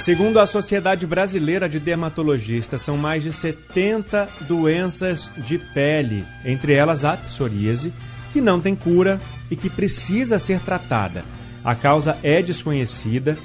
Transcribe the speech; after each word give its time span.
Segundo 0.00 0.40
a 0.40 0.46
Sociedade 0.46 1.06
Brasileira 1.06 1.68
de 1.68 1.78
Dermatologistas, 1.78 2.80
são 2.80 2.96
mais 2.96 3.22
de 3.22 3.30
70 3.30 4.30
doenças 4.48 5.30
de 5.36 5.58
pele, 5.58 6.24
entre 6.42 6.72
elas 6.72 7.04
a 7.04 7.18
psoríase, 7.18 7.92
que 8.32 8.40
não 8.40 8.62
tem 8.62 8.74
cura 8.74 9.20
e 9.50 9.56
que 9.56 9.68
precisa 9.68 10.38
ser 10.38 10.58
tratada. 10.60 11.22
A 11.62 11.74
causa 11.74 12.16
é 12.22 12.40
desconhecida 12.40 13.36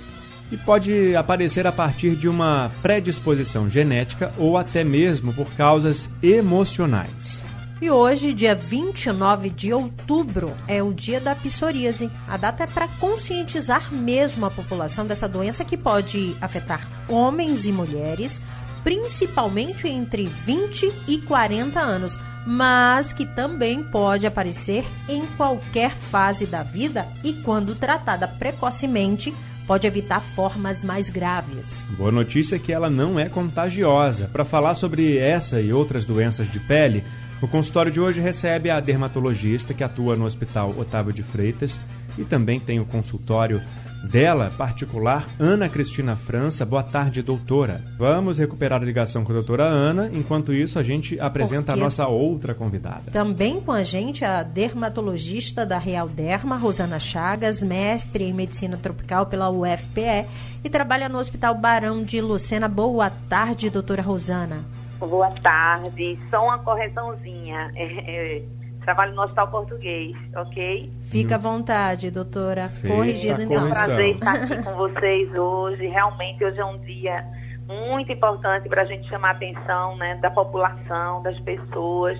e 0.49 0.55
pode 0.55 1.13
aparecer 1.13 1.67
a 1.67 1.73
partir 1.73 2.15
de 2.15 2.29
uma 2.29 2.71
predisposição 2.81 3.69
genética 3.69 4.31
ou 4.37 4.57
até 4.57 4.81
mesmo 4.81 5.33
por 5.33 5.53
causas 5.55 6.09
emocionais. 6.23 7.43
E 7.81 7.91
hoje, 7.91 8.33
dia 8.33 8.55
29 8.55 9.49
de 9.49 9.73
outubro, 9.73 10.55
é 10.65 10.81
o 10.81 10.93
dia 10.93 11.19
da 11.19 11.35
psoríase. 11.35 12.09
A 12.25 12.37
data 12.37 12.63
é 12.63 12.67
para 12.67 12.87
conscientizar 12.87 13.93
mesmo 13.93 14.45
a 14.45 14.49
população 14.49 15.05
dessa 15.05 15.27
doença 15.27 15.65
que 15.65 15.75
pode 15.75 16.33
afetar 16.39 16.87
homens 17.09 17.65
e 17.65 17.73
mulheres, 17.73 18.39
principalmente 18.81 19.89
entre 19.89 20.25
20 20.25 20.89
e 21.05 21.17
40 21.17 21.77
anos, 21.77 22.17
mas 22.47 23.11
que 23.11 23.25
também 23.25 23.83
pode 23.83 24.25
aparecer 24.25 24.85
em 25.09 25.25
qualquer 25.35 25.91
fase 25.91 26.45
da 26.45 26.63
vida 26.63 27.05
e, 27.25 27.33
quando 27.33 27.75
tratada 27.75 28.25
precocemente, 28.25 29.33
pode 29.67 29.85
evitar 29.85 30.21
formas 30.21 30.81
mais 30.81 31.09
graves. 31.09 31.83
Boa 31.97 32.11
notícia 32.11 32.55
é 32.55 32.59
que 32.59 32.71
ela 32.71 32.89
não 32.89 33.19
é 33.19 33.27
contagiosa. 33.27 34.29
Para 34.31 34.45
falar 34.45 34.75
sobre 34.75 35.17
essa 35.17 35.59
e 35.59 35.73
outras 35.73 36.05
doenças 36.05 36.49
de 36.51 36.59
pele, 36.59 37.03
o 37.41 37.47
consultório 37.47 37.91
de 37.91 37.99
hoje 37.99 38.21
recebe 38.21 38.69
a 38.69 38.79
dermatologista 38.79 39.73
que 39.73 39.83
atua 39.83 40.15
no 40.15 40.25
Hospital 40.25 40.73
Otávio 40.77 41.13
de 41.13 41.23
Freitas 41.23 41.79
e 42.17 42.23
também 42.23 42.59
tem 42.59 42.79
o 42.79 42.85
consultório 42.85 43.61
dela, 44.05 44.53
particular, 44.57 45.27
Ana 45.39 45.67
Cristina 45.67 46.15
França. 46.15 46.65
Boa 46.65 46.83
tarde, 46.83 47.21
doutora. 47.21 47.81
Vamos 47.97 48.37
recuperar 48.37 48.81
a 48.81 48.85
ligação 48.85 49.23
com 49.23 49.31
a 49.31 49.35
doutora 49.35 49.63
Ana. 49.63 50.09
Enquanto 50.13 50.53
isso, 50.53 50.77
a 50.77 50.83
gente 50.83 51.19
apresenta 51.19 51.71
Porque 51.71 51.79
a 51.79 51.83
nossa 51.83 52.07
outra 52.07 52.53
convidada. 52.53 53.11
Também 53.11 53.59
com 53.59 53.71
a 53.71 53.83
gente 53.83 54.23
a 54.23 54.43
dermatologista 54.43 55.65
da 55.65 55.77
Real 55.77 56.07
Derma, 56.07 56.55
Rosana 56.55 56.99
Chagas, 56.99 57.63
mestre 57.63 58.25
em 58.25 58.33
medicina 58.33 58.77
tropical 58.77 59.25
pela 59.25 59.49
UFPE 59.49 60.25
e 60.63 60.69
trabalha 60.69 61.09
no 61.09 61.17
Hospital 61.17 61.55
Barão 61.55 62.03
de 62.03 62.21
Lucena. 62.21 62.67
Boa 62.67 63.09
tarde, 63.09 63.69
doutora 63.69 64.01
Rosana. 64.01 64.74
Boa 64.99 65.29
tarde. 65.41 66.17
Só 66.29 66.43
uma 66.43 66.59
correçãozinha. 66.59 67.71
É, 67.75 68.37
é, 68.37 68.43
trabalho 68.85 69.15
no 69.15 69.23
Hospital 69.23 69.47
Português, 69.49 70.15
ok? 70.35 70.91
Fica 71.05 71.35
à 71.35 71.37
vontade, 71.37 72.11
doutora. 72.11 72.69
Corrigido 72.87 73.41
então. 73.41 73.57
É 73.57 73.61
um 73.61 73.69
prazer 73.71 74.15
estar 74.15 74.35
aqui 74.35 74.63
com 74.63 74.75
vocês 74.75 75.35
hoje. 75.35 75.87
Realmente, 75.87 76.45
hoje 76.45 76.59
é 76.59 76.65
um 76.65 76.77
dia 76.79 77.25
muito 77.67 78.11
importante 78.11 78.69
para 78.69 78.83
a 78.83 78.85
gente 78.85 79.09
chamar 79.09 79.29
a 79.29 79.31
atenção 79.31 79.97
né, 79.97 80.15
da 80.21 80.29
população, 80.29 81.23
das 81.23 81.37
pessoas, 81.39 82.17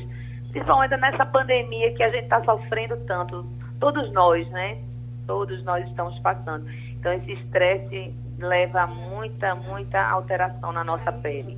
principalmente 0.52 0.98
nessa 0.98 1.26
pandemia 1.26 1.94
que 1.94 2.02
a 2.02 2.10
gente 2.10 2.24
está 2.24 2.44
sofrendo 2.44 2.98
tanto. 3.06 3.46
Todos 3.80 4.12
nós, 4.12 4.50
né? 4.50 4.80
Todos 5.28 5.64
nós 5.64 5.88
estamos 5.88 6.18
passando. 6.20 6.68
Então, 7.00 7.14
esse 7.14 7.32
estresse 7.34 8.14
leva 8.40 8.82
a 8.82 8.88
muita, 8.88 9.54
muita 9.54 10.02
alteração 10.02 10.72
na 10.72 10.84
nossa 10.84 11.12
pele. 11.12 11.58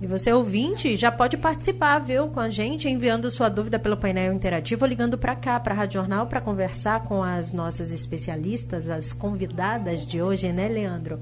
E 0.00 0.06
você, 0.06 0.32
ouvinte, 0.32 0.96
já 0.96 1.10
pode 1.10 1.36
participar, 1.36 1.98
viu, 1.98 2.28
com 2.28 2.40
a 2.40 2.48
gente, 2.48 2.88
enviando 2.88 3.30
sua 3.30 3.48
dúvida 3.48 3.78
pelo 3.78 3.96
painel 3.96 4.32
interativo, 4.32 4.84
ligando 4.84 5.16
para 5.16 5.34
cá, 5.34 5.58
para 5.58 5.72
a 5.72 5.76
Rádio 5.76 6.00
Jornal, 6.00 6.26
para 6.26 6.40
conversar 6.40 7.04
com 7.04 7.22
as 7.22 7.52
nossas 7.52 7.90
especialistas, 7.90 8.88
as 8.88 9.12
convidadas 9.12 10.06
de 10.06 10.20
hoje, 10.20 10.52
né, 10.52 10.68
Leandro? 10.68 11.20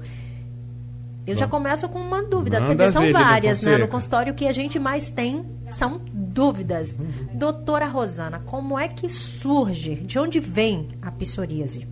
Eu 1.25 1.35
Bom, 1.35 1.39
já 1.39 1.47
começo 1.47 1.87
com 1.87 1.99
uma 1.99 2.21
dúvida, 2.23 2.61
porque 2.61 2.89
são 2.89 3.09
várias, 3.13 3.61
né? 3.61 3.77
No 3.77 3.87
consultório, 3.87 4.33
o 4.33 4.35
que 4.35 4.45
a 4.45 4.51
gente 4.51 4.77
mais 4.77 5.09
tem 5.09 5.45
são 5.69 6.01
dúvidas. 6.11 6.93
Uhum. 6.99 7.27
Doutora 7.33 7.85
Rosana, 7.85 8.41
como 8.45 8.77
é 8.77 8.89
que 8.89 9.07
surge, 9.07 9.95
de 9.95 10.19
onde 10.19 10.39
vem 10.39 10.89
a 11.01 11.11
psoríase? 11.11 11.87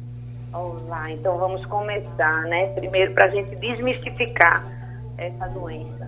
Olá, 0.52 1.10
então 1.12 1.38
vamos 1.38 1.66
começar, 1.68 2.42
né? 2.44 2.68
Primeiro, 2.74 3.14
para 3.14 3.28
a 3.28 3.30
gente 3.30 3.56
desmistificar 3.56 4.66
essa 5.18 5.48
doença. 5.48 6.01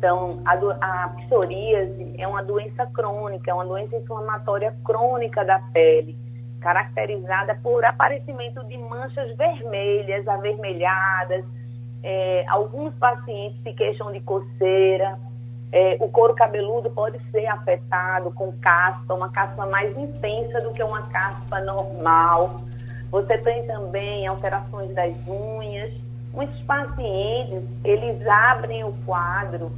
Então, 0.00 0.40
a, 0.46 0.54
a 0.54 1.08
psoríase 1.10 2.14
é 2.16 2.26
uma 2.26 2.42
doença 2.42 2.86
crônica, 2.86 3.50
é 3.50 3.52
uma 3.52 3.66
doença 3.66 3.94
inflamatória 3.96 4.74
crônica 4.82 5.44
da 5.44 5.58
pele, 5.74 6.16
caracterizada 6.58 7.54
por 7.62 7.84
aparecimento 7.84 8.64
de 8.64 8.78
manchas 8.78 9.36
vermelhas, 9.36 10.26
avermelhadas. 10.26 11.44
É, 12.02 12.46
alguns 12.48 12.94
pacientes 12.94 13.62
se 13.62 13.74
queixam 13.74 14.10
de 14.10 14.20
coceira. 14.20 15.18
É, 15.70 15.98
o 16.00 16.08
couro 16.08 16.32
cabeludo 16.32 16.88
pode 16.92 17.20
ser 17.30 17.44
afetado 17.48 18.30
com 18.30 18.52
caspa, 18.52 19.12
uma 19.12 19.28
caspa 19.28 19.66
mais 19.66 19.94
intensa 19.98 20.62
do 20.62 20.72
que 20.72 20.82
uma 20.82 21.02
caspa 21.08 21.60
normal. 21.60 22.62
Você 23.10 23.36
tem 23.36 23.66
também 23.66 24.26
alterações 24.26 24.94
das 24.94 25.12
unhas. 25.28 25.92
Muitos 26.32 26.58
pacientes, 26.62 27.68
eles 27.84 28.26
abrem 28.26 28.82
o 28.82 28.94
quadro 29.04 29.70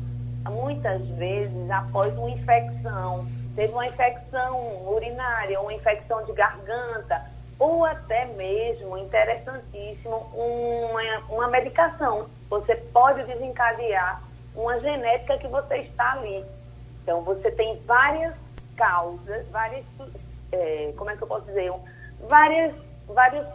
muitas 0.50 1.00
vezes 1.10 1.70
após 1.70 2.16
uma 2.16 2.30
infecção, 2.30 3.26
teve 3.54 3.72
uma 3.72 3.86
infecção 3.86 4.88
urinária, 4.88 5.60
uma 5.60 5.72
infecção 5.72 6.24
de 6.24 6.32
garganta, 6.32 7.24
ou 7.58 7.84
até 7.84 8.24
mesmo, 8.24 8.98
interessantíssimo, 8.98 10.16
uma, 10.34 11.18
uma 11.28 11.48
medicação. 11.48 12.28
Você 12.50 12.74
pode 12.74 13.22
desencadear 13.24 14.22
uma 14.54 14.80
genética 14.80 15.38
que 15.38 15.46
você 15.46 15.78
está 15.78 16.12
ali. 16.12 16.44
Então, 17.02 17.22
você 17.22 17.50
tem 17.50 17.80
várias 17.86 18.34
causas, 18.76 19.46
várias, 19.48 19.84
é, 20.50 20.92
como 20.96 21.10
é 21.10 21.16
que 21.16 21.22
eu 21.22 21.28
posso 21.28 21.46
dizer, 21.46 21.72
várias, 22.28 22.74
vários 23.06 23.46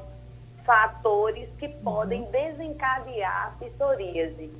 fatores 0.66 1.50
que 1.58 1.70
podem 1.70 2.24
uhum. 2.24 2.32
desencadear 2.32 3.48
a 3.48 3.66
psoríase. 3.66 4.52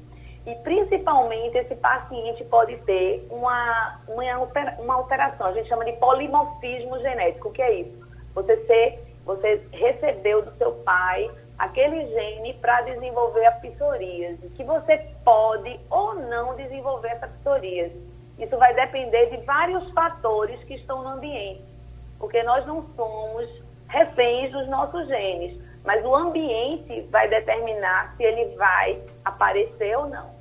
E 0.48 0.56
principalmente 0.64 1.58
esse 1.58 1.76
paciente 1.76 2.42
pode 2.46 2.78
ter 2.84 3.28
uma, 3.30 4.00
uma, 4.08 4.94
alteração, 4.94 5.48
a 5.48 5.52
gente 5.52 5.68
chama 5.68 5.84
de 5.84 5.92
polimorfismo 5.98 6.98
genético. 7.02 7.50
O 7.50 7.52
que 7.52 7.62
é 7.62 7.82
isso? 7.82 8.08
Você, 8.34 8.56
ser, 8.66 9.18
você 9.26 9.62
recebeu 9.74 10.42
do 10.42 10.56
seu 10.58 10.72
pai 10.86 11.30
aquele 11.60 12.08
gene 12.08 12.54
para 12.62 12.80
desenvolver 12.84 13.46
a 13.46 13.52
psoríase, 13.52 14.50
que 14.56 14.64
você 14.64 14.98
pode 15.26 15.78
ou 15.90 16.14
não 16.14 16.56
desenvolver 16.56 17.10
essa 17.10 17.28
psoríase. 17.28 18.02
Isso 18.40 18.58
vai 18.58 18.74
depender 18.74 19.26
de 19.26 19.44
vários 19.44 19.92
fatores 19.92 20.64
que 20.64 20.76
estão 20.76 21.04
no 21.04 21.10
ambiente, 21.10 21.66
porque 22.20 22.42
nós 22.44 22.66
não 22.66 22.86
somos 22.96 23.50
reféns 23.90 24.54
dos 24.54 24.70
nossos 24.70 25.10
genes, 25.10 25.62
mas 25.84 26.06
o 26.06 26.16
ambiente 26.16 27.02
vai 27.12 27.28
determinar 27.28 28.16
se 28.16 28.24
ele 28.24 28.56
vai 28.56 29.02
aparecer 29.26 29.98
ou 29.98 30.08
não. 30.08 30.37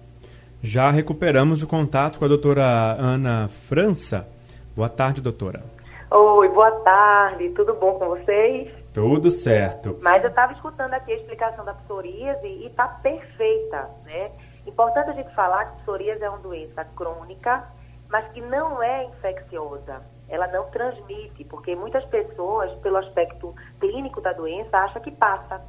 Já 0.67 0.91
recuperamos 0.91 1.63
o 1.63 1.67
contato 1.69 2.19
com 2.19 2.25
a 2.25 2.29
doutora 2.29 2.65
Ana 2.99 3.47
França. 3.47 4.27
Boa 4.75 4.89
tarde, 4.89 5.23
doutora. 5.23 5.63
Oi, 6.11 6.49
boa 6.49 6.73
tarde. 6.81 7.51
Tudo 7.51 7.73
bom 7.75 7.93
com 7.93 8.09
vocês? 8.09 8.75
Tudo 8.93 9.31
certo. 9.31 9.97
Mas 10.03 10.25
eu 10.25 10.29
estava 10.29 10.55
escutando 10.55 10.93
aqui 10.93 11.13
a 11.13 11.17
explicação 11.19 11.65
da 11.65 11.73
psoríase 11.73 12.49
e 12.49 12.67
está 12.67 12.89
perfeita, 12.89 13.89
né? 14.07 14.33
Importante 14.67 15.11
a 15.11 15.13
gente 15.13 15.33
falar 15.37 15.67
que 15.67 15.83
psoríase 15.83 16.25
é 16.25 16.29
uma 16.29 16.41
doença 16.41 16.85
crônica, 16.97 17.63
mas 18.09 18.27
que 18.33 18.41
não 18.41 18.83
é 18.83 19.05
infecciosa. 19.05 20.03
Ela 20.29 20.49
não 20.49 20.65
transmite, 20.71 21.45
porque 21.45 21.77
muitas 21.77 22.05
pessoas, 22.07 22.73
pelo 22.81 22.97
aspecto 22.97 23.55
clínico 23.79 24.21
da 24.21 24.33
doença, 24.33 24.77
acham 24.79 25.01
que 25.01 25.13
passa. 25.13 25.63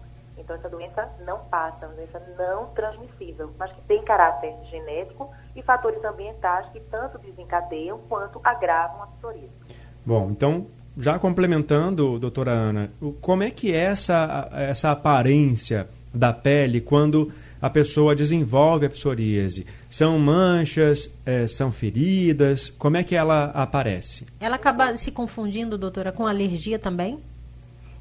Então, 0.48 0.56
essa 0.56 0.70
doença 0.70 1.10
não 1.26 1.40
passa, 1.52 1.84
é 1.84 1.88
uma 1.90 1.96
doença 1.96 2.22
não 2.38 2.68
transmissível, 2.68 3.52
mas 3.60 3.70
que 3.74 3.82
tem 3.82 4.02
caráter 4.06 4.56
genético 4.72 5.30
e 5.54 5.62
fatores 5.62 6.02
ambientais 6.06 6.70
que 6.72 6.80
tanto 6.90 7.18
desencadeiam 7.18 8.00
quanto 8.08 8.40
agravam 8.42 9.04
a 9.04 9.08
psoríase. 9.08 9.52
Bom, 10.06 10.30
então, 10.32 10.68
já 10.98 11.20
complementando, 11.20 12.18
doutora 12.18 12.52
Ana, 12.52 12.90
como 13.20 13.44
é 13.44 13.52
que 13.52 13.74
é 13.74 13.78
essa, 13.78 14.48
essa 14.54 14.92
aparência 14.92 15.90
da 16.14 16.32
pele 16.32 16.80
quando 16.80 17.30
a 17.62 17.70
pessoa 17.70 18.16
desenvolve 18.16 18.86
a 18.86 18.90
psoríase? 18.90 19.68
São 19.90 20.18
manchas, 20.18 21.14
é, 21.26 21.46
são 21.46 21.74
feridas? 21.74 22.70
Como 22.70 22.96
é 22.96 23.04
que 23.04 23.18
ela 23.18 23.52
aparece? 23.54 24.26
Ela 24.40 24.56
acaba 24.56 24.96
se 24.96 25.12
confundindo, 25.12 25.78
doutora, 25.78 26.14
com 26.14 26.26
alergia 26.26 26.80
também? 26.80 27.20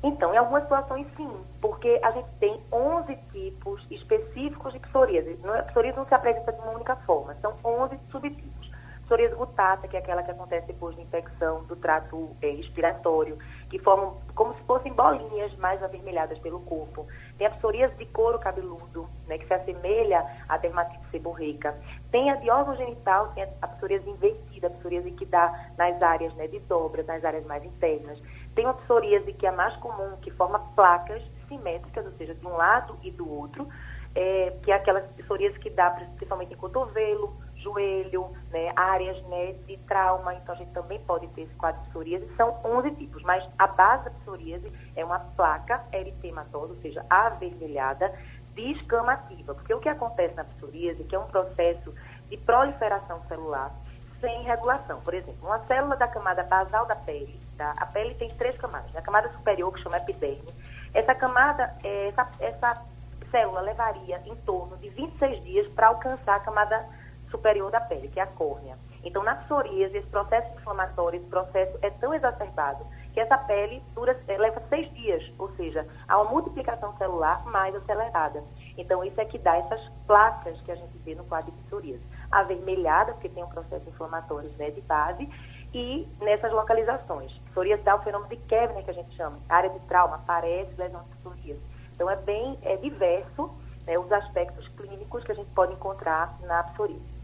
Então, 0.02 0.32
em 0.34 0.36
algumas 0.36 0.62
situações 0.62 1.06
sim, 1.16 1.30
porque 1.60 1.98
a 2.02 2.10
gente 2.10 2.28
tem 2.38 2.60
11 2.72 3.16
tipos 3.32 3.86
específicos 3.90 4.72
de 4.72 4.78
psoríase. 4.80 5.38
A 5.44 5.62
psoríase 5.64 5.96
não 5.96 6.06
se 6.06 6.14
apresenta 6.14 6.52
de 6.52 6.60
uma 6.60 6.72
única 6.72 6.96
forma, 6.96 7.34
são 7.40 7.54
11 7.64 7.98
subtipos. 8.10 8.66
Psoríase 9.06 9.36
gutata, 9.36 9.86
que 9.86 9.96
é 9.96 10.00
aquela 10.00 10.24
que 10.24 10.32
acontece 10.32 10.66
depois 10.66 10.96
de 10.96 11.02
infecção 11.02 11.62
do 11.64 11.76
trato 11.76 12.36
é, 12.42 12.50
respiratório, 12.50 13.38
que 13.70 13.78
formam 13.78 14.20
como 14.34 14.52
se 14.54 14.62
fossem 14.64 14.92
bolinhas 14.92 15.56
mais 15.58 15.80
avermelhadas 15.80 16.36
pelo 16.40 16.58
corpo. 16.60 17.06
Tem 17.38 17.46
a 17.46 17.50
psoríase 17.50 17.94
de 17.94 18.06
couro 18.06 18.36
cabeludo, 18.40 19.08
né, 19.28 19.38
que 19.38 19.46
se 19.46 19.54
assemelha 19.54 20.26
à 20.48 20.56
dermatite 20.56 21.08
seborreica. 21.12 21.78
Tem 22.10 22.30
a 22.32 22.34
de 22.34 22.50
órgão 22.50 22.74
genital, 22.74 23.32
que 23.32 23.40
é 23.42 23.54
a 23.62 23.68
psoríase 23.68 24.10
invertida, 24.10 24.66
a 24.66 24.70
psoríase 24.70 25.12
que 25.12 25.24
dá 25.24 25.68
nas 25.78 26.02
áreas 26.02 26.34
né, 26.34 26.48
de 26.48 26.58
dobra, 26.60 27.04
nas 27.04 27.24
áreas 27.24 27.46
mais 27.46 27.64
internas. 27.64 28.20
Tem 28.56 28.64
uma 28.64 28.74
psoríase 28.74 29.34
que 29.34 29.44
é 29.44 29.50
a 29.50 29.52
mais 29.52 29.76
comum, 29.76 30.16
que 30.22 30.30
forma 30.30 30.58
placas 30.74 31.22
simétricas, 31.46 32.06
ou 32.06 32.12
seja, 32.12 32.34
de 32.34 32.46
um 32.46 32.56
lado 32.56 32.98
e 33.02 33.10
do 33.10 33.30
outro, 33.30 33.68
é, 34.14 34.56
que 34.62 34.72
é 34.72 34.74
aquela 34.74 35.02
psoríase 35.02 35.58
que 35.58 35.68
dá 35.68 35.90
principalmente 35.90 36.54
em 36.54 36.56
cotovelo, 36.56 37.36
joelho, 37.56 38.30
né, 38.50 38.72
áreas 38.74 39.22
né, 39.24 39.52
de 39.66 39.76
trauma, 39.86 40.34
então 40.34 40.54
a 40.54 40.58
gente 40.58 40.72
também 40.72 40.98
pode 41.00 41.26
ter 41.28 41.42
esse 41.42 41.54
quadro 41.56 41.82
de 41.82 41.88
psoríase. 41.90 42.34
São 42.34 42.58
11 42.64 42.92
tipos, 42.92 43.22
mas 43.24 43.46
a 43.58 43.66
base 43.66 44.04
da 44.04 44.10
psoríase 44.10 44.72
é 44.96 45.04
uma 45.04 45.20
placa 45.20 45.84
eritematosa, 45.92 46.72
ou 46.72 46.80
seja, 46.80 47.04
avermelhada, 47.10 48.10
descamativa. 48.54 49.54
Porque 49.54 49.74
o 49.74 49.80
que 49.80 49.88
acontece 49.90 50.34
na 50.34 50.44
psoríase, 50.44 51.04
que 51.04 51.14
é 51.14 51.18
um 51.18 51.26
processo 51.26 51.92
de 52.30 52.38
proliferação 52.38 53.20
celular 53.28 53.70
sem 54.18 54.44
regulação. 54.44 55.02
Por 55.02 55.12
exemplo, 55.12 55.46
uma 55.46 55.58
célula 55.66 55.94
da 55.94 56.08
camada 56.08 56.42
basal 56.42 56.86
da 56.86 56.96
pele, 56.96 57.38
Tá? 57.56 57.74
A 57.78 57.86
pele 57.86 58.14
tem 58.14 58.28
três 58.30 58.56
camadas. 58.58 58.94
A 58.94 59.00
camada 59.00 59.30
superior, 59.32 59.72
que 59.72 59.82
chama 59.82 59.96
epiderme, 59.96 60.52
essa 60.92 61.14
camada, 61.14 61.74
é, 61.82 62.08
essa, 62.08 62.30
essa 62.38 62.82
célula 63.30 63.60
levaria 63.60 64.20
em 64.26 64.36
torno 64.36 64.76
de 64.76 64.88
26 64.90 65.44
dias 65.44 65.66
para 65.68 65.88
alcançar 65.88 66.36
a 66.36 66.40
camada 66.40 66.86
superior 67.30 67.70
da 67.70 67.80
pele, 67.80 68.08
que 68.08 68.20
é 68.20 68.22
a 68.22 68.26
córnea. 68.26 68.76
Então, 69.02 69.22
na 69.22 69.36
psoríase, 69.36 69.96
esse 69.96 70.06
processo 70.08 70.52
inflamatório, 70.56 71.20
esse 71.20 71.28
processo 71.28 71.78
é 71.82 71.90
tão 71.90 72.12
exacerbado 72.12 72.84
que 73.12 73.20
essa 73.20 73.38
pele 73.38 73.82
dura, 73.94 74.18
é, 74.26 74.36
leva 74.36 74.60
seis 74.68 74.92
dias, 74.94 75.22
ou 75.38 75.48
seja, 75.56 75.86
há 76.08 76.20
uma 76.20 76.30
multiplicação 76.30 76.96
celular 76.98 77.44
mais 77.46 77.74
acelerada. 77.74 78.42
Então, 78.76 79.04
isso 79.04 79.20
é 79.20 79.24
que 79.24 79.38
dá 79.38 79.56
essas 79.56 79.80
placas 80.06 80.60
que 80.62 80.72
a 80.72 80.74
gente 80.74 80.98
vê 80.98 81.14
no 81.14 81.24
quadro 81.24 81.50
de 81.52 81.58
psoríase. 81.64 82.02
Avermelhada, 82.30 83.12
porque 83.12 83.28
tem 83.28 83.44
um 83.44 83.48
processo 83.48 83.88
inflamatório 83.88 84.50
né, 84.58 84.70
de 84.70 84.80
base, 84.82 85.28
e 85.74 86.06
nessas 86.20 86.52
localizações. 86.52 87.32
Psoríase 87.50 87.82
dá 87.82 87.96
o 87.96 88.02
fenômeno 88.02 88.30
de 88.30 88.36
Kevner, 88.36 88.84
que 88.84 88.90
a 88.90 88.94
gente 88.94 89.14
chama, 89.16 89.38
área 89.48 89.70
de 89.70 89.78
trauma, 89.80 90.22
parece 90.26 90.70
lesão 90.76 91.02
de 91.02 91.16
psoríase. 91.16 91.60
Então, 91.94 92.10
é 92.10 92.16
bem 92.16 92.58
é 92.62 92.76
diverso 92.76 93.50
né, 93.86 93.98
os 93.98 94.10
aspectos 94.12 94.66
clínicos 94.76 95.24
que 95.24 95.32
a 95.32 95.34
gente 95.34 95.50
pode 95.50 95.72
encontrar 95.72 96.38
na 96.42 96.62
psoríase. 96.64 97.16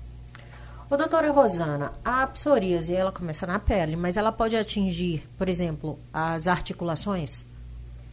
Ô, 0.90 0.96
doutora 0.96 1.30
Rosana, 1.30 1.92
a 2.04 2.26
psoríase, 2.26 2.94
ela 2.94 3.10
começa 3.10 3.46
na 3.46 3.58
pele, 3.58 3.96
mas 3.96 4.16
ela 4.16 4.30
pode 4.30 4.56
atingir, 4.56 5.26
por 5.38 5.48
exemplo, 5.48 5.98
as 6.12 6.46
articulações? 6.46 7.46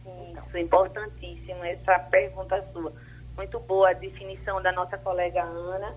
Isso 0.06 0.56
é 0.56 0.60
importantíssimo 0.60 1.62
essa 1.62 1.98
pergunta 2.10 2.64
sua. 2.72 2.92
Muito 3.36 3.60
boa 3.60 3.90
a 3.90 3.92
definição 3.92 4.62
da 4.62 4.72
nossa 4.72 4.96
colega 4.98 5.42
Ana 5.42 5.94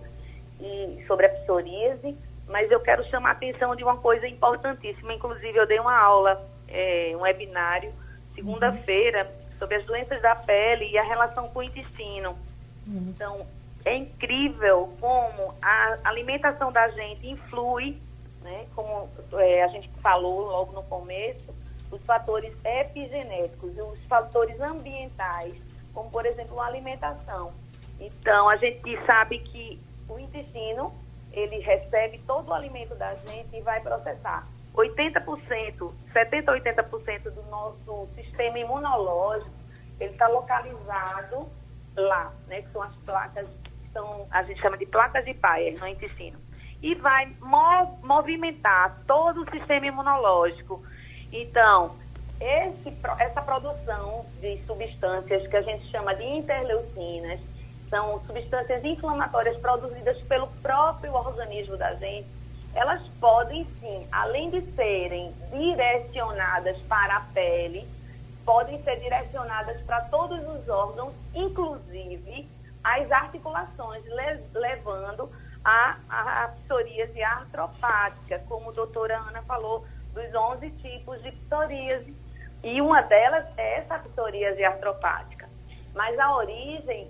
e 0.59 1.03
sobre 1.07 1.25
a 1.25 1.30
psoríase 1.30 2.18
mas 2.48 2.69
eu 2.72 2.80
quero 2.80 3.04
chamar 3.06 3.30
a 3.30 3.34
atenção 3.34 3.75
de 3.75 3.84
uma 3.84 3.98
coisa 3.98 4.28
importantíssima. 4.28 5.13
Inclusive, 5.13 5.57
eu 5.57 5.68
dei 5.68 5.80
uma 5.80 5.98
aula, 5.98 6.45
é, 6.68 7.13
um 7.16 7.22
webinário, 7.22 7.94
segunda-feira, 8.36 9.31
sobre 9.57 9.75
as 9.75 9.86
doenças 9.86 10.22
da 10.22 10.36
pele 10.36 10.90
e 10.90 10.98
a 10.98 11.04
relação 11.04 11.48
com 11.50 11.60
o 11.60 11.63
intestino. 11.63 12.38
Uhum. 12.86 13.13
Então, 13.16 13.48
é 13.86 13.95
incrível 13.95 14.94
como 15.00 15.54
a 15.62 15.98
alimentação 16.04 16.72
da 16.72 16.88
gente 16.90 17.30
influi, 17.30 17.98
né, 18.42 18.66
como 18.75 19.10
é, 19.34 19.63
a 19.63 19.68
gente 19.69 19.90
falou 20.01 20.42
logo 20.42 20.74
no 20.74 20.84
começo, 20.84 21.54
os 21.92 22.01
fatores 22.04 22.54
epigenéticos, 22.63 23.72
os 23.78 24.04
fatores 24.06 24.60
ambientais, 24.60 25.54
como, 25.94 26.10
por 26.10 26.25
exemplo, 26.25 26.60
a 26.60 26.66
alimentação. 26.66 27.54
Então, 28.00 28.50
a 28.50 28.57
gente 28.57 28.98
sabe 29.06 29.40
que 29.40 29.80
o 30.10 30.19
intestino 30.19 30.94
ele 31.33 31.59
recebe 31.59 32.19
todo 32.27 32.50
o 32.50 32.53
alimento 32.53 32.95
da 32.95 33.15
gente 33.15 33.56
e 33.56 33.62
vai 33.62 33.81
processar. 33.81 34.47
80%, 34.75 35.94
70% 36.13 36.47
a 36.47 36.53
80% 36.53 37.24
do 37.31 37.44
nosso 37.44 38.07
sistema 38.15 38.57
imunológico, 38.57 39.51
ele 40.00 40.12
está 40.12 40.27
localizado 40.27 41.47
lá, 41.95 42.31
né, 42.47 42.62
que 42.62 42.71
são 42.71 42.81
as 42.81 42.95
placas, 42.97 43.47
são, 43.91 44.27
a 44.31 44.41
gente 44.44 44.59
chama 44.59 44.77
de 44.77 44.85
placas 44.88 45.24
de 45.25 45.33
Peyer 45.33 45.80
no 45.80 45.88
intestino. 45.88 46.39
E 46.81 46.95
vai 46.95 47.31
mov 47.39 48.00
movimentar 48.03 48.97
todo 49.07 49.44
o 49.44 49.51
sistema 49.51 49.85
imunológico. 49.85 50.83
Então, 51.31 51.95
esse, 52.41 52.94
essa 53.19 53.41
produção 53.41 54.25
de 54.41 54.57
substâncias 54.65 55.47
que 55.47 55.56
a 55.56 55.62
gente 55.62 55.85
chama 55.89 56.13
de 56.15 56.24
interleucinas, 56.24 57.39
são 57.94 58.19
substâncias 58.25 58.84
inflamatórias 58.84 59.56
produzidas 59.57 60.19
pelo 60.22 60.48
próprio 60.63 61.13
organismo 61.13 61.78
da 61.78 61.94
gente, 61.94 62.28
elas 62.74 63.00
podem 63.22 63.68
sim, 63.80 64.07
além 64.12 64.50
de 64.50 64.62
serem 64.74 65.31
direcionadas 65.51 66.75
para 66.90 67.18
a 67.18 67.22
pele, 67.36 67.88
podem 68.44 68.81
ser 68.81 69.00
direcionadas 69.00 69.80
para 69.81 70.01
todos 70.06 70.40
os 70.40 70.68
órgãos, 70.68 71.13
inclusive 71.36 72.50
as 72.84 73.12
articulações, 73.12 74.04
levando 74.56 75.30
a, 75.63 75.98
a 76.10 76.48
psoríase 76.63 77.22
artropática, 77.22 78.40
como 78.50 78.72
a 78.72 78.74
doutora 78.74 79.19
Ana 79.19 79.44
falou, 79.44 79.86
dos 80.16 80.34
11 80.34 80.68
tipos 80.81 81.22
de 81.22 81.31
psoríase. 81.31 82.12
E 82.63 82.81
uma 82.81 83.01
delas 83.04 83.45
é 83.56 83.78
essa 83.78 84.00
psoríase 84.00 84.63
artropática. 84.63 85.48
Mas 85.94 86.18
a 86.18 86.36
origem 86.36 87.07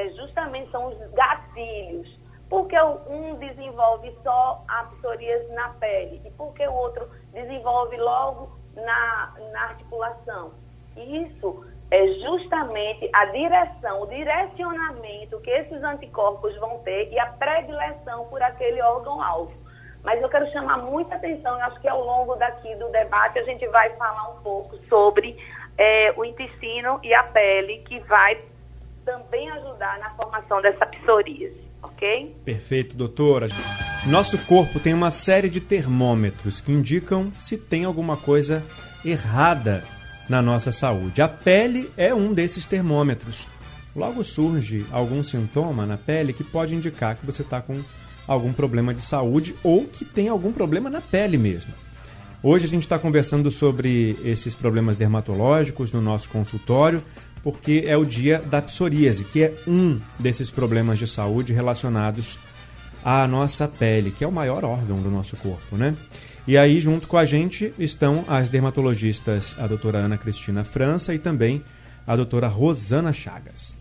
é 0.00 0.08
justamente 0.10 0.70
são 0.70 0.86
os 0.86 0.98
gatilhos. 1.12 2.18
Porque 2.48 2.76
um 2.80 3.36
desenvolve 3.36 4.12
só 4.24 4.64
a 4.66 4.84
psoríase 4.84 5.52
na 5.52 5.68
pele 5.74 6.20
e 6.24 6.30
porque 6.32 6.66
o 6.66 6.72
outro 6.72 7.08
desenvolve 7.32 7.96
logo 7.96 8.58
na, 8.74 9.34
na 9.52 9.62
articulação. 9.62 10.52
Isso 10.96 11.64
é 11.90 12.06
justamente 12.14 13.08
a 13.12 13.24
direção, 13.26 14.02
o 14.02 14.06
direcionamento 14.06 15.40
que 15.40 15.50
esses 15.50 15.82
anticorpos 15.82 16.56
vão 16.58 16.78
ter 16.78 17.12
e 17.12 17.18
a 17.18 17.26
predileção 17.26 18.26
por 18.26 18.42
aquele 18.42 18.82
órgão-alvo. 18.82 19.52
Mas 20.02 20.20
eu 20.22 20.28
quero 20.28 20.50
chamar 20.50 20.78
muita 20.78 21.16
atenção, 21.16 21.58
eu 21.58 21.66
acho 21.66 21.80
que 21.80 21.88
ao 21.88 22.02
longo 22.02 22.34
daqui 22.36 22.74
do 22.76 22.88
debate 22.88 23.38
a 23.38 23.44
gente 23.44 23.66
vai 23.68 23.90
falar 23.96 24.30
um 24.30 24.42
pouco 24.42 24.76
sobre 24.88 25.36
é, 25.76 26.12
o 26.16 26.24
intestino 26.24 27.00
e 27.02 27.12
a 27.12 27.22
pele, 27.24 27.78
que 27.86 28.00
vai 28.00 28.36
também 29.04 29.50
ajudar 29.50 29.98
na 29.98 30.10
formação 30.10 30.60
dessa 30.62 30.86
psoríase, 30.86 31.60
ok? 31.82 32.36
Perfeito, 32.44 32.96
doutora. 32.96 33.48
Nosso 34.06 34.38
corpo 34.46 34.80
tem 34.80 34.94
uma 34.94 35.10
série 35.10 35.48
de 35.48 35.60
termômetros 35.60 36.60
que 36.60 36.72
indicam 36.72 37.32
se 37.38 37.56
tem 37.56 37.84
alguma 37.84 38.16
coisa 38.16 38.64
errada 39.04 39.82
na 40.28 40.40
nossa 40.40 40.72
saúde. 40.72 41.20
A 41.20 41.28
pele 41.28 41.90
é 41.96 42.14
um 42.14 42.32
desses 42.32 42.64
termômetros. 42.64 43.46
Logo 43.94 44.22
surge 44.22 44.86
algum 44.92 45.22
sintoma 45.22 45.84
na 45.84 45.98
pele 45.98 46.32
que 46.32 46.44
pode 46.44 46.74
indicar 46.74 47.16
que 47.16 47.26
você 47.26 47.42
está 47.42 47.60
com 47.60 47.82
algum 48.26 48.52
problema 48.52 48.94
de 48.94 49.02
saúde 49.02 49.54
ou 49.64 49.84
que 49.84 50.04
tem 50.04 50.28
algum 50.28 50.52
problema 50.52 50.88
na 50.88 51.00
pele 51.00 51.36
mesmo. 51.36 51.74
Hoje 52.42 52.64
a 52.64 52.68
gente 52.68 52.84
está 52.84 52.98
conversando 52.98 53.50
sobre 53.50 54.16
esses 54.24 54.54
problemas 54.54 54.96
dermatológicos 54.96 55.92
no 55.92 56.00
nosso 56.00 56.30
consultório 56.30 57.02
porque 57.42 57.84
é 57.86 57.96
o 57.96 58.04
dia 58.04 58.38
da 58.38 58.60
psoríase, 58.60 59.24
que 59.24 59.42
é 59.42 59.54
um 59.66 60.00
desses 60.18 60.50
problemas 60.50 60.98
de 60.98 61.06
saúde 61.06 61.52
relacionados 61.52 62.38
à 63.04 63.26
nossa 63.26 63.66
pele, 63.66 64.10
que 64.10 64.22
é 64.24 64.26
o 64.26 64.32
maior 64.32 64.64
órgão 64.64 65.00
do 65.00 65.10
nosso 65.10 65.36
corpo, 65.36 65.76
né? 65.76 65.96
E 66.46 66.56
aí, 66.56 66.80
junto 66.80 67.06
com 67.06 67.16
a 67.16 67.24
gente, 67.24 67.72
estão 67.78 68.24
as 68.26 68.48
dermatologistas, 68.48 69.54
a 69.58 69.66
doutora 69.66 69.98
Ana 69.98 70.18
Cristina 70.18 70.64
França 70.64 71.14
e 71.14 71.18
também 71.18 71.62
a 72.06 72.16
doutora 72.16 72.48
Rosana 72.48 73.12
Chagas. 73.12 73.78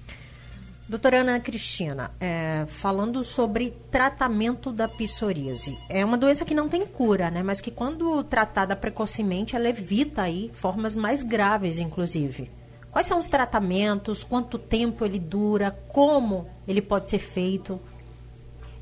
Doutora 0.87 1.21
Ana 1.21 1.39
Cristina, 1.39 2.11
é, 2.19 2.65
falando 2.67 3.23
sobre 3.23 3.71
tratamento 3.91 4.71
da 4.71 4.87
psoríase, 4.87 5.77
é 5.87 6.03
uma 6.03 6.17
doença 6.17 6.43
que 6.43 6.55
não 6.55 6.67
tem 6.67 6.85
cura, 6.85 7.29
né? 7.29 7.43
Mas 7.43 7.61
que 7.61 7.69
quando 7.69 8.23
tratada 8.23 8.75
precocemente, 8.75 9.55
ela 9.55 9.69
evita 9.69 10.23
aí 10.23 10.49
formas 10.53 10.95
mais 10.95 11.21
graves, 11.21 11.79
inclusive. 11.79 12.49
Quais 12.91 13.05
são 13.05 13.19
os 13.19 13.27
tratamentos? 13.27 14.23
Quanto 14.23 14.57
tempo 14.57 15.05
ele 15.05 15.19
dura? 15.19 15.71
Como 15.89 16.49
ele 16.67 16.81
pode 16.81 17.09
ser 17.09 17.19
feito? 17.19 17.79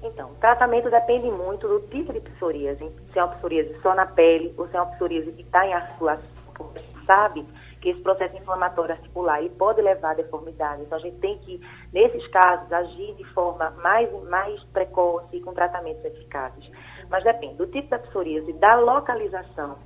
Então, 0.01 0.31
o 0.31 0.35
tratamento 0.35 0.89
depende 0.89 1.29
muito 1.29 1.67
do 1.67 1.81
tipo 1.89 2.13
de 2.13 2.21
psoríase. 2.21 2.89
Se 3.11 3.19
é 3.19 3.23
uma 3.23 3.35
psoríase 3.35 3.75
só 3.81 3.93
na 3.93 4.05
pele 4.05 4.53
ou 4.57 4.67
se 4.67 4.77
é 4.77 4.81
uma 4.81 4.91
psoríase 4.93 5.31
que 5.33 5.41
está 5.41 5.65
em 5.67 5.73
articulação, 5.73 6.23
porque 6.53 6.81
sabe 7.05 7.45
que 7.81 7.89
esse 7.89 8.01
processo 8.01 8.35
inflamatório 8.37 8.93
articular 8.93 9.39
ele 9.39 9.49
pode 9.49 9.81
levar 9.81 10.11
a 10.11 10.15
deformidade. 10.15 10.83
Então, 10.83 10.97
a 10.97 11.01
gente 11.01 11.17
tem 11.17 11.37
que, 11.39 11.59
nesses 11.91 12.25
casos, 12.27 12.71
agir 12.71 13.13
de 13.15 13.25
forma 13.33 13.71
mais, 13.83 14.09
mais 14.29 14.63
precoce 14.65 15.35
e 15.35 15.41
com 15.41 15.53
tratamentos 15.53 16.03
eficazes. 16.05 16.71
Mas 17.09 17.23
depende 17.25 17.55
do 17.55 17.67
tipo 17.67 17.89
da 17.89 17.99
psoríase, 17.99 18.53
da 18.53 18.75
localização 18.75 19.77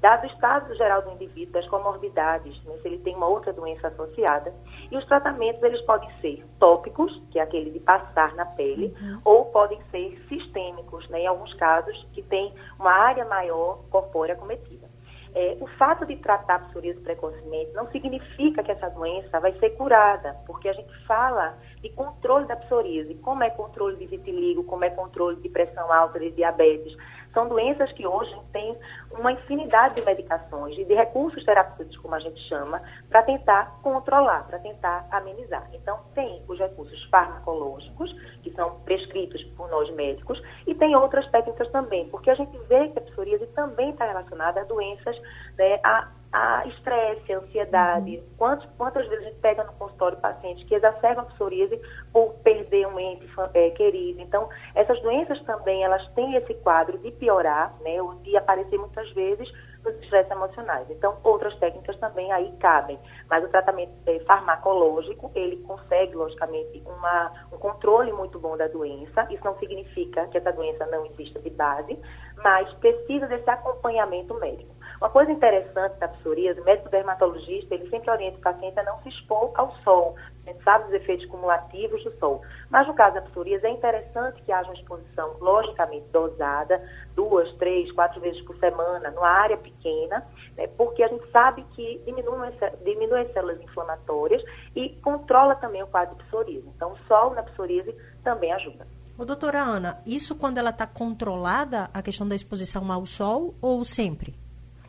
dado 0.00 0.24
o 0.24 0.26
estado 0.26 0.74
geral 0.76 1.02
do 1.02 1.10
indivíduo, 1.10 1.52
das 1.52 1.68
comorbidades, 1.68 2.62
né, 2.64 2.76
se 2.80 2.88
ele 2.88 2.98
tem 2.98 3.14
uma 3.14 3.28
outra 3.28 3.52
doença 3.52 3.88
associada. 3.88 4.52
E 4.90 4.96
os 4.96 5.04
tratamentos, 5.06 5.62
eles 5.62 5.80
podem 5.82 6.10
ser 6.20 6.44
tópicos, 6.58 7.22
que 7.30 7.38
é 7.38 7.42
aquele 7.42 7.70
de 7.70 7.80
passar 7.80 8.34
na 8.34 8.46
pele, 8.46 8.94
uhum. 9.00 9.20
ou 9.24 9.44
podem 9.46 9.80
ser 9.90 10.18
sistêmicos, 10.28 11.08
né, 11.10 11.20
em 11.20 11.26
alguns 11.26 11.52
casos, 11.54 12.06
que 12.12 12.22
tem 12.22 12.52
uma 12.78 12.92
área 12.92 13.24
maior 13.24 13.80
corpórea 13.90 14.34
cometida. 14.36 14.88
É, 15.32 15.56
o 15.60 15.66
fato 15.78 16.04
de 16.04 16.16
tratar 16.16 16.56
a 16.56 16.58
psoríase 16.58 17.00
precocemente 17.00 17.72
não 17.72 17.88
significa 17.92 18.64
que 18.64 18.72
essa 18.72 18.90
doença 18.90 19.38
vai 19.38 19.52
ser 19.60 19.70
curada, 19.70 20.36
porque 20.44 20.68
a 20.68 20.72
gente 20.72 20.92
fala 21.06 21.56
de 21.80 21.88
controle 21.90 22.46
da 22.46 22.56
psoríase, 22.56 23.14
como 23.16 23.44
é 23.44 23.50
controle 23.50 23.96
de 23.96 24.06
vitiligo, 24.06 24.64
como 24.64 24.84
é 24.84 24.90
controle 24.90 25.36
de 25.36 25.48
pressão 25.48 25.92
alta, 25.92 26.18
de 26.18 26.32
diabetes, 26.32 26.96
são 27.32 27.48
doenças 27.48 27.90
que 27.92 28.06
hoje 28.06 28.34
têm 28.52 28.76
uma 29.12 29.32
infinidade 29.32 29.96
de 29.96 30.02
medicações 30.02 30.76
e 30.78 30.84
de 30.84 30.94
recursos 30.94 31.44
terapêuticos, 31.44 31.96
como 31.98 32.14
a 32.14 32.20
gente 32.20 32.40
chama, 32.48 32.82
para 33.08 33.22
tentar 33.22 33.78
controlar, 33.82 34.46
para 34.46 34.58
tentar 34.58 35.06
amenizar. 35.10 35.68
Então, 35.72 36.00
tem 36.14 36.42
os 36.48 36.58
recursos 36.58 37.02
farmacológicos, 37.04 38.12
que 38.42 38.50
são 38.52 38.80
prescritos 38.80 39.42
por 39.56 39.68
nós 39.68 39.90
médicos, 39.94 40.42
e 40.66 40.74
tem 40.74 40.96
outras 40.96 41.28
técnicas 41.30 41.70
também, 41.70 42.08
porque 42.08 42.30
a 42.30 42.34
gente 42.34 42.56
vê 42.68 42.88
que 42.88 42.98
a 42.98 43.02
psoríase 43.02 43.46
também 43.48 43.90
está 43.90 44.06
relacionada 44.06 44.60
a 44.60 44.64
doenças, 44.64 45.20
né, 45.56 45.80
a 45.84 46.08
a 46.32 46.64
estresse, 46.66 47.32
a 47.32 47.38
ansiedade. 47.38 48.18
Uhum. 48.18 48.24
Quantas, 48.38 48.70
quantas 48.76 49.08
vezes 49.08 49.26
a 49.26 49.28
gente 49.30 49.40
pega 49.40 49.64
no 49.64 49.72
consultório 49.72 50.18
pacientes 50.18 50.66
que 50.68 50.74
exacerbam 50.74 51.24
a 51.24 51.26
psoríase 51.26 51.80
por 52.12 52.34
perder 52.42 52.86
um 52.86 52.98
ente 52.98 53.26
é, 53.54 53.70
querido. 53.70 54.20
Então, 54.20 54.48
essas 54.74 55.00
doenças 55.02 55.40
também, 55.42 55.82
elas 55.82 56.06
têm 56.14 56.36
esse 56.36 56.54
quadro 56.54 56.98
de 56.98 57.10
piorar, 57.12 57.74
né, 57.80 58.00
ou 58.00 58.14
de 58.16 58.36
aparecer 58.36 58.78
muitas 58.78 59.10
vezes 59.12 59.50
nos 59.84 59.94
estresses 60.02 60.30
emocionais. 60.30 60.88
Então, 60.90 61.18
outras 61.24 61.56
técnicas 61.58 61.96
também 61.98 62.30
aí 62.32 62.52
cabem. 62.60 62.98
Mas 63.28 63.44
o 63.44 63.48
tratamento 63.48 63.92
é, 64.06 64.18
farmacológico, 64.20 65.32
ele 65.34 65.56
consegue, 65.58 66.14
logicamente, 66.14 66.82
uma, 66.86 67.32
um 67.52 67.58
controle 67.58 68.12
muito 68.12 68.38
bom 68.38 68.56
da 68.56 68.68
doença. 68.68 69.26
Isso 69.30 69.44
não 69.44 69.58
significa 69.58 70.26
que 70.28 70.38
essa 70.38 70.52
doença 70.52 70.86
não 70.86 71.06
exista 71.06 71.40
de 71.40 71.50
base, 71.50 71.98
mas 72.36 72.72
precisa 72.74 73.26
desse 73.26 73.48
acompanhamento 73.48 74.34
médico. 74.34 74.79
Uma 75.00 75.08
coisa 75.08 75.32
interessante 75.32 75.98
da 75.98 76.08
psoríase, 76.08 76.60
o 76.60 76.64
médico 76.64 76.90
dermatologista, 76.90 77.74
ele 77.74 77.88
sempre 77.88 78.10
orienta 78.10 78.36
o 78.36 78.40
paciente 78.42 78.78
a 78.78 78.82
não 78.82 79.00
se 79.02 79.08
expor 79.08 79.50
ao 79.54 79.74
sol. 79.76 80.14
A 80.46 80.50
gente 80.50 80.62
sabe 80.62 80.88
os 80.88 80.92
efeitos 80.92 81.24
cumulativos 81.24 82.04
do 82.04 82.12
sol. 82.18 82.42
Mas 82.68 82.86
no 82.86 82.92
caso 82.92 83.14
da 83.14 83.22
psoríase, 83.22 83.64
é 83.64 83.70
interessante 83.70 84.42
que 84.42 84.52
haja 84.52 84.68
uma 84.68 84.74
exposição 84.74 85.38
logicamente 85.40 86.06
dosada, 86.12 86.86
duas, 87.14 87.50
três, 87.54 87.90
quatro 87.92 88.20
vezes 88.20 88.42
por 88.42 88.54
semana, 88.58 89.10
numa 89.10 89.26
área 89.26 89.56
pequena, 89.56 90.22
né, 90.54 90.66
porque 90.76 91.02
a 91.02 91.08
gente 91.08 91.26
sabe 91.30 91.64
que 91.74 92.02
diminui, 92.04 92.52
diminui 92.84 93.22
as 93.22 93.32
células 93.32 93.58
inflamatórias 93.62 94.42
e 94.76 94.90
controla 95.02 95.54
também 95.54 95.82
o 95.82 95.86
quadro 95.86 96.14
de 96.16 96.24
psoríase. 96.24 96.68
Então, 96.76 96.92
o 96.92 96.98
sol 97.08 97.32
na 97.32 97.42
psoríase 97.42 97.96
também 98.22 98.52
ajuda. 98.52 98.86
Ô, 99.16 99.24
doutora 99.24 99.62
Ana, 99.62 100.02
isso 100.04 100.36
quando 100.36 100.58
ela 100.58 100.70
está 100.70 100.86
controlada, 100.86 101.88
a 101.94 102.02
questão 102.02 102.28
da 102.28 102.34
exposição 102.34 102.92
ao 102.92 103.06
sol 103.06 103.54
ou 103.62 103.82
sempre? 103.82 104.34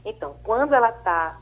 Então, 0.03 0.35
quando 0.43 0.73
ela 0.73 0.89
está 0.89 1.39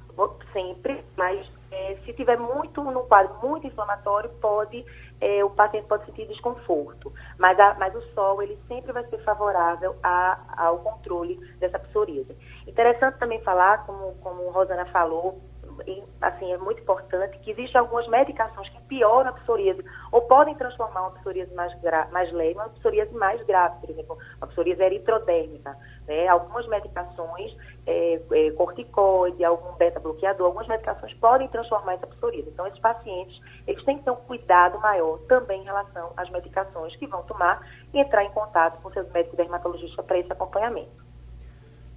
sempre, 0.51 1.03
mas 1.15 1.49
é, 1.71 1.97
se 2.03 2.13
tiver 2.13 2.37
muito 2.37 2.83
no 2.83 3.03
quadro 3.03 3.35
muito 3.41 3.67
inflamatório, 3.67 4.29
pode 4.41 4.85
é, 5.21 5.43
o 5.43 5.49
paciente 5.49 5.87
pode 5.87 6.05
sentir 6.05 6.27
desconforto. 6.27 7.13
Mas, 7.37 7.59
a, 7.59 7.75
mas 7.75 7.93
o 7.95 8.01
sol 8.13 8.41
ele 8.41 8.57
sempre 8.67 8.91
vai 8.91 9.03
ser 9.05 9.19
favorável 9.23 9.95
a, 10.03 10.39
ao 10.57 10.79
controle 10.79 11.35
dessa 11.59 11.79
psoríase. 11.79 12.35
Interessante 12.67 13.17
também 13.17 13.41
falar, 13.41 13.85
como 13.85 14.13
como 14.15 14.49
Rosana 14.49 14.85
falou, 14.87 15.39
assim, 16.21 16.51
é 16.51 16.57
muito 16.57 16.81
importante 16.81 17.37
que 17.39 17.51
existem 17.51 17.79
algumas 17.79 18.07
medicações 18.07 18.67
que 18.69 18.81
pioram 18.83 19.29
a 19.29 19.33
psoríase 19.33 19.83
ou 20.11 20.21
podem 20.23 20.55
transformar 20.55 21.01
uma 21.01 21.11
psoríase 21.11 21.53
mais, 21.53 21.73
mais 22.11 22.31
leve 22.31 22.51
em 22.51 22.55
uma 22.55 22.69
psoríase 22.69 23.13
mais 23.13 23.41
grave, 23.45 23.79
por 23.79 23.89
exemplo, 23.89 24.17
uma 24.37 24.47
psoríase 24.47 24.81
eritrodérmica. 24.81 25.75
Né? 26.09 26.27
Algumas 26.27 26.67
medicações, 26.67 27.55
é, 27.85 28.19
é, 28.31 28.51
corticoide, 28.53 29.45
algum 29.45 29.77
beta-bloqueador, 29.77 30.47
algumas 30.47 30.67
medicações 30.67 31.13
podem 31.13 31.47
transformar 31.49 31.93
essa 31.93 32.07
psoríase. 32.07 32.49
Então, 32.49 32.65
esses 32.65 32.79
pacientes, 32.79 33.39
eles 33.67 33.83
têm 33.83 33.99
que 33.99 34.05
ter 34.05 34.09
um 34.09 34.15
cuidado 34.15 34.79
maior 34.79 35.19
também 35.27 35.61
em 35.61 35.65
relação 35.65 36.11
às 36.17 36.27
medicações 36.31 36.95
que 36.95 37.05
vão 37.05 37.21
tomar 37.23 37.61
e 37.93 37.99
entrar 37.99 38.25
em 38.25 38.31
contato 38.31 38.81
com 38.81 38.91
seus 38.91 39.07
médicos 39.11 39.37
dermatologistas 39.37 40.03
para 40.03 40.17
esse 40.17 40.31
acompanhamento. 40.33 40.89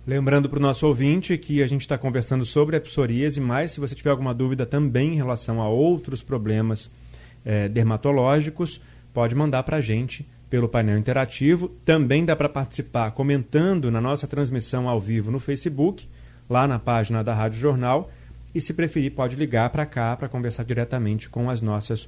Lembrando 0.07 0.47
para 0.47 0.59
o 0.59 0.63
nosso 0.63 0.87
ouvinte 0.87 1.39
que 1.39 1.63
a 1.63 1.67
gente 1.67 1.81
está 1.81 1.97
conversando 1.97 2.45
sobre 2.45 2.77
a 2.77 2.81
psoríase, 2.83 3.41
mas 3.41 3.73
se 3.73 3.81
você 3.81 3.95
tiver 3.95 4.11
alguma 4.11 4.35
dúvida 4.35 4.67
também 4.67 5.15
em 5.15 5.17
relação 5.17 5.63
a 5.63 5.71
outros 5.71 6.23
problemas 6.23 6.95
é, 7.47 7.67
dermatológicos, 7.67 8.79
pode 9.15 9.35
mandar 9.35 9.63
para 9.63 9.79
a 9.79 9.81
gente 9.81 10.29
pelo 10.53 10.69
painel 10.69 10.99
interativo. 10.99 11.71
Também 11.83 12.27
dá 12.27 12.37
para 12.37 12.47
participar 12.47 13.11
comentando 13.13 13.91
na 13.91 14.03
nossa 14.03 14.29
transmissão 14.29 14.87
ao 14.87 15.01
vivo 15.01 15.31
no 15.31 15.41
Facebook, 15.41 16.07
lá 16.47 16.69
na 16.69 16.79
página 16.79 17.25
da 17.25 17.33
Rádio 17.33 17.59
Jornal. 17.59 18.11
E 18.55 18.61
se 18.61 18.75
preferir, 18.75 19.13
pode 19.13 19.35
ligar 19.35 19.71
para 19.71 19.87
cá 19.87 20.15
para 20.15 20.29
conversar 20.29 20.63
diretamente 20.65 21.31
com 21.31 21.49
as 21.49 21.63
nossas 21.63 22.07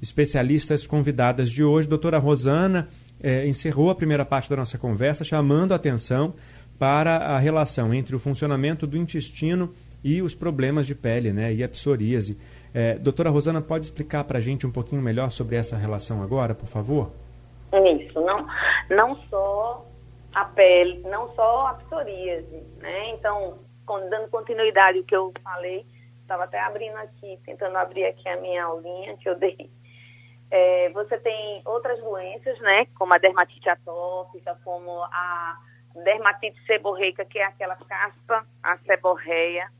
especialistas 0.00 0.86
convidadas 0.86 1.50
de 1.50 1.62
hoje. 1.62 1.86
Doutora 1.86 2.16
Rosana 2.16 2.88
é, 3.22 3.46
encerrou 3.46 3.90
a 3.90 3.94
primeira 3.94 4.24
parte 4.24 4.48
da 4.48 4.56
nossa 4.56 4.78
conversa 4.78 5.22
chamando 5.22 5.72
a 5.72 5.74
atenção 5.74 6.32
para 6.78 7.18
a 7.18 7.38
relação 7.38 7.92
entre 7.92 8.16
o 8.16 8.18
funcionamento 8.18 8.86
do 8.86 8.96
intestino 8.96 9.70
e 10.02 10.22
os 10.22 10.34
problemas 10.34 10.86
de 10.86 10.94
pele, 10.94 11.30
né, 11.30 11.52
e 11.52 11.62
a 11.62 11.68
psoríase. 11.68 12.38
É, 12.72 12.98
doutora 12.98 13.28
Rosana, 13.28 13.60
pode 13.60 13.84
explicar 13.84 14.24
para 14.24 14.38
a 14.38 14.40
gente 14.40 14.66
um 14.66 14.70
pouquinho 14.70 15.02
melhor 15.02 15.30
sobre 15.30 15.56
essa 15.56 15.76
relação 15.76 16.22
agora, 16.22 16.54
por 16.54 16.70
favor? 16.70 17.12
Isso, 17.72 18.20
não, 18.20 18.46
não 18.90 19.16
só 19.28 19.86
a 20.34 20.44
pele, 20.44 21.00
não 21.08 21.34
só 21.34 21.68
a 21.68 21.74
psoríase, 21.74 22.62
né? 22.78 23.10
Então, 23.10 23.58
dando 24.10 24.28
continuidade 24.30 24.98
ao 24.98 25.04
que 25.04 25.16
eu 25.16 25.32
falei, 25.42 25.86
estava 26.20 26.44
até 26.44 26.60
abrindo 26.60 26.96
aqui, 26.96 27.38
tentando 27.44 27.76
abrir 27.76 28.04
aqui 28.04 28.28
a 28.28 28.40
minha 28.40 28.64
aulinha 28.64 29.16
que 29.16 29.28
eu 29.28 29.36
dei. 29.36 29.70
É, 30.50 30.90
você 30.90 31.18
tem 31.18 31.62
outras 31.64 31.98
doenças, 32.00 32.58
né? 32.60 32.86
Como 32.94 33.14
a 33.14 33.18
dermatite 33.18 33.68
atópica, 33.68 34.58
como 34.62 35.02
a 35.04 35.58
dermatite 36.04 36.60
seborreica, 36.66 37.24
que 37.24 37.38
é 37.38 37.44
aquela 37.44 37.76
caspa, 37.76 38.46
a 38.62 38.76
seborreia, 38.78 39.70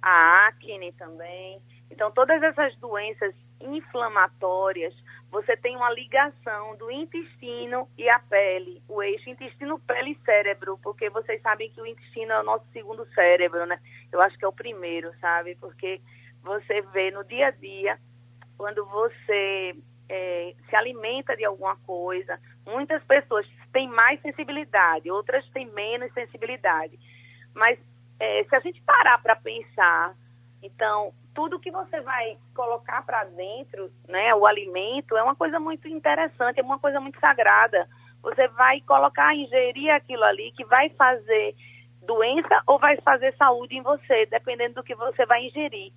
a 0.00 0.48
acne 0.48 0.92
também. 0.92 1.60
Então, 1.90 2.10
todas 2.10 2.42
essas 2.42 2.74
doenças 2.76 3.34
inflamatórias, 3.60 4.94
você 5.34 5.56
tem 5.56 5.74
uma 5.74 5.90
ligação 5.90 6.76
do 6.76 6.88
intestino 6.92 7.88
e 7.98 8.08
a 8.08 8.20
pele, 8.20 8.80
o 8.88 9.02
eixo 9.02 9.28
intestino, 9.28 9.80
pele 9.80 10.12
e 10.12 10.24
cérebro, 10.24 10.78
porque 10.80 11.10
vocês 11.10 11.42
sabem 11.42 11.68
que 11.72 11.80
o 11.80 11.86
intestino 11.86 12.30
é 12.30 12.40
o 12.40 12.44
nosso 12.44 12.64
segundo 12.72 13.04
cérebro, 13.14 13.66
né? 13.66 13.80
Eu 14.12 14.20
acho 14.20 14.38
que 14.38 14.44
é 14.44 14.48
o 14.48 14.52
primeiro, 14.52 15.12
sabe? 15.20 15.56
Porque 15.56 16.00
você 16.40 16.82
vê 16.92 17.10
no 17.10 17.24
dia 17.24 17.48
a 17.48 17.50
dia, 17.50 17.98
quando 18.56 18.86
você 18.86 19.74
é, 20.08 20.54
se 20.68 20.76
alimenta 20.76 21.36
de 21.36 21.44
alguma 21.44 21.74
coisa, 21.78 22.38
muitas 22.64 23.02
pessoas 23.02 23.44
têm 23.72 23.88
mais 23.88 24.22
sensibilidade, 24.22 25.10
outras 25.10 25.44
têm 25.50 25.66
menos 25.66 26.12
sensibilidade. 26.12 26.96
Mas 27.52 27.76
é, 28.20 28.44
se 28.44 28.54
a 28.54 28.60
gente 28.60 28.80
parar 28.82 29.20
para 29.20 29.34
pensar, 29.34 30.14
então, 30.62 31.12
tudo 31.34 31.58
que 31.58 31.70
você 31.70 32.00
vai 32.00 32.38
colocar 32.54 33.04
para 33.04 33.24
dentro, 33.24 33.90
né, 34.08 34.34
o 34.34 34.46
alimento, 34.46 35.16
é 35.16 35.22
uma 35.22 35.34
coisa 35.34 35.58
muito 35.58 35.88
interessante, 35.88 36.60
é 36.60 36.62
uma 36.62 36.78
coisa 36.78 37.00
muito 37.00 37.18
sagrada. 37.18 37.88
Você 38.22 38.48
vai 38.48 38.80
colocar, 38.82 39.34
ingerir 39.34 39.92
aquilo 39.92 40.24
ali 40.24 40.52
que 40.52 40.64
vai 40.64 40.88
fazer 40.90 41.54
doença 42.02 42.62
ou 42.66 42.78
vai 42.78 42.96
fazer 43.00 43.34
saúde 43.36 43.76
em 43.76 43.82
você, 43.82 44.26
dependendo 44.26 44.76
do 44.76 44.82
que 44.82 44.94
você 44.94 45.26
vai 45.26 45.44
ingerir. 45.44 45.92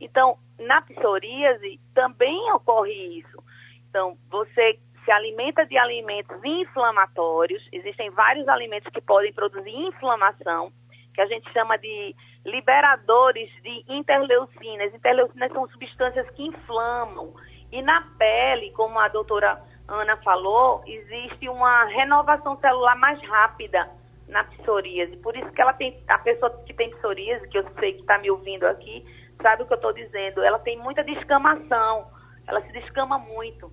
Então, 0.00 0.36
na 0.58 0.82
psoríase 0.82 1.80
também 1.94 2.52
ocorre 2.52 3.20
isso. 3.20 3.42
Então, 3.88 4.16
você 4.28 4.78
se 5.04 5.10
alimenta 5.10 5.64
de 5.66 5.76
alimentos 5.78 6.36
inflamatórios, 6.44 7.66
existem 7.72 8.10
vários 8.10 8.48
alimentos 8.48 8.92
que 8.92 9.00
podem 9.00 9.32
produzir 9.32 9.70
inflamação, 9.70 10.72
que 11.14 11.20
a 11.20 11.26
gente 11.26 11.50
chama 11.52 11.76
de 11.76 12.14
liberadores 12.44 13.50
de 13.62 13.84
interleucinas. 13.88 14.94
Interleucinas 14.94 15.52
são 15.52 15.68
substâncias 15.68 16.28
que 16.30 16.42
inflamam. 16.42 17.34
E 17.70 17.80
na 17.82 18.02
pele, 18.18 18.70
como 18.72 18.98
a 18.98 19.08
doutora 19.08 19.62
Ana 19.88 20.16
falou, 20.18 20.82
existe 20.86 21.48
uma 21.48 21.84
renovação 21.84 22.58
celular 22.58 22.96
mais 22.96 23.20
rápida 23.26 23.88
na 24.28 24.44
psoríase. 24.44 25.16
Por 25.18 25.36
isso 25.36 25.50
que 25.52 25.60
ela 25.60 25.72
tem, 25.72 26.02
a 26.08 26.18
pessoa 26.18 26.50
que 26.64 26.74
tem 26.74 26.90
psoríase, 26.96 27.48
que 27.48 27.58
eu 27.58 27.64
sei 27.78 27.94
que 27.94 28.00
está 28.00 28.18
me 28.18 28.30
ouvindo 28.30 28.64
aqui, 28.64 29.04
sabe 29.40 29.62
o 29.62 29.66
que 29.66 29.72
eu 29.72 29.76
estou 29.76 29.92
dizendo. 29.92 30.42
Ela 30.42 30.58
tem 30.58 30.78
muita 30.78 31.04
descamação, 31.04 32.06
ela 32.46 32.60
se 32.62 32.72
descama 32.72 33.18
muito. 33.18 33.70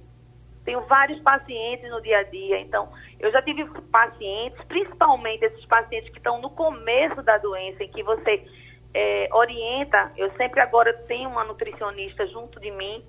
Tenho 0.66 0.82
vários 0.82 1.20
pacientes 1.22 1.90
no 1.90 2.02
dia 2.02 2.20
a 2.20 2.24
dia, 2.24 2.60
então 2.60 2.92
eu 3.20 3.32
já 3.32 3.42
tive 3.42 3.66
pacientes, 3.92 4.64
principalmente 4.66 5.44
esses 5.44 5.66
pacientes 5.66 6.10
que 6.12 6.18
estão 6.18 6.42
no 6.42 6.50
começo 6.52 7.22
da 7.24 7.38
doença, 7.38 7.84
em 7.84 7.90
que 7.90 8.04
você 8.04 8.46
é, 8.94 9.30
orienta. 9.32 10.12
Eu 10.16 10.32
sempre 10.34 10.60
agora 10.62 10.94
tenho 11.08 11.30
uma 11.30 11.44
nutricionista 11.44 12.26
junto 12.28 12.60
de 12.60 12.72
mim, 12.72 13.04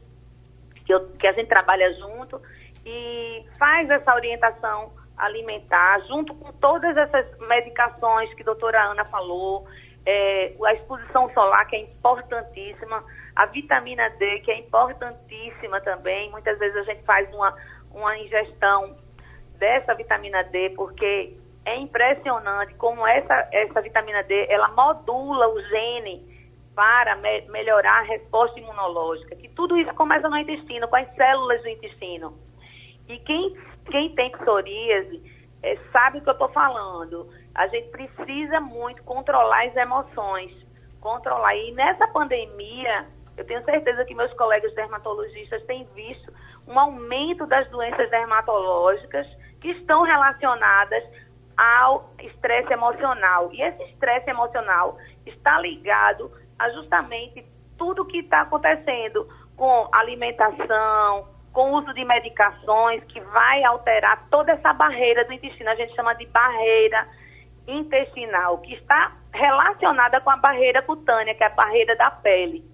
que, 0.85 0.93
eu, 0.93 1.09
que 1.17 1.27
a 1.27 1.33
gente 1.33 1.49
trabalha 1.49 1.93
junto, 1.95 2.41
e 2.85 3.45
faz 3.59 3.91
essa 3.91 4.15
orientação 4.15 4.93
alimentar, 5.17 6.01
junto 6.07 6.35
com 6.35 6.51
todas 6.55 6.97
essas 6.97 7.39
medicações 7.41 8.33
que 8.35 8.43
a 8.43 8.47
doutora 8.47 8.83
Ana 8.85 9.05
falou, 9.05 9.67
é, 10.07 10.53
a 10.65 10.75
exposição 10.75 11.33
solar, 11.33 11.67
que 11.69 11.77
é 11.77 11.83
importantíssima, 11.83 13.05
a 13.37 13.47
vitamina 13.47 14.11
D, 14.11 14.41
que 14.41 14.51
é 14.51 14.59
importantíssima 14.59 15.81
também. 15.81 16.31
Muitas 16.31 16.59
vezes 16.59 16.77
a 16.77 16.83
gente 16.85 17.03
faz 17.05 17.33
uma, 17.35 17.55
uma 17.93 18.19
ingestão 18.19 18.97
dessa 19.59 19.95
vitamina 19.95 20.43
D, 20.45 20.71
porque 20.71 21.37
é 21.65 21.77
impressionante 21.77 22.75
como 22.75 23.07
essa, 23.07 23.49
essa 23.53 23.81
vitamina 23.81 24.23
D, 24.23 24.47
ela 24.49 24.69
modula 24.69 25.49
o 25.49 25.61
gene 25.69 26.29
para 26.75 27.17
me 27.17 27.43
melhorar 27.49 27.99
a 27.99 28.03
resposta 28.03 28.59
imunológica, 28.59 29.37
que 29.37 29.49
tudo 29.49 29.77
isso 29.77 29.93
começa 29.95 30.29
no 30.29 30.39
intestino, 30.39 30.89
com 30.89 30.97
as 30.97 31.15
células 31.15 31.61
do 31.63 31.69
intestino. 31.69 32.39
E 33.09 33.19
quem, 33.19 33.57
quem 33.91 34.15
tem 34.15 34.31
psoríase 34.31 35.23
é, 35.63 35.77
sabe 35.93 36.19
o 36.19 36.23
que 36.23 36.29
eu 36.29 36.33
estou 36.33 36.49
falando. 36.49 37.29
A 37.55 37.67
gente 37.69 37.89
precisa 37.89 38.61
muito 38.61 39.03
controlar 39.03 39.67
as 39.67 39.77
emoções, 39.77 40.53
controlar. 41.01 41.55
E 41.57 41.73
nessa 41.73 42.07
pandemia, 42.09 43.07
eu 43.37 43.45
tenho 43.45 43.65
certeza 43.65 44.05
que 44.05 44.15
meus 44.15 44.33
colegas 44.35 44.75
dermatologistas 44.75 45.63
têm 45.65 45.87
visto 45.95 46.33
um 46.67 46.79
aumento 46.79 47.47
das 47.47 47.69
doenças 47.71 48.09
dermatológicas 48.11 49.27
que 49.61 49.71
estão 49.71 50.03
relacionadas 50.03 51.05
ao 51.57 52.11
estresse 52.21 52.73
emocional. 52.73 53.51
E 53.53 53.63
esse 53.63 53.83
estresse 53.85 54.31
emocional 54.31 54.97
está 55.27 55.59
ligado 55.61 56.31
a 56.59 56.71
justamente 56.71 57.45
tudo 57.77 58.05
que 58.05 58.19
está 58.19 58.43
acontecendo 58.43 59.27
com 59.57 59.89
alimentação, 59.93 61.29
com 61.53 61.73
uso 61.73 61.93
de 61.95 62.05
medicações, 62.05 63.03
que 63.05 63.21
vai 63.21 63.65
alterar 63.65 64.27
toda 64.31 64.53
essa 64.53 64.73
barreira 64.73 65.25
do 65.25 65.33
intestino. 65.33 65.71
A 65.71 65.75
gente 65.75 65.95
chama 65.95 66.15
de 66.15 66.27
barreira 66.27 67.09
intestinal, 67.67 68.59
que 68.59 68.75
está 68.75 69.13
relacionada 69.33 70.21
com 70.21 70.31
a 70.31 70.37
barreira 70.37 70.83
cutânea, 70.83 71.35
que 71.35 71.43
é 71.43 71.47
a 71.47 71.51
barreira 71.51 71.97
da 71.97 72.11
pele. 72.11 72.65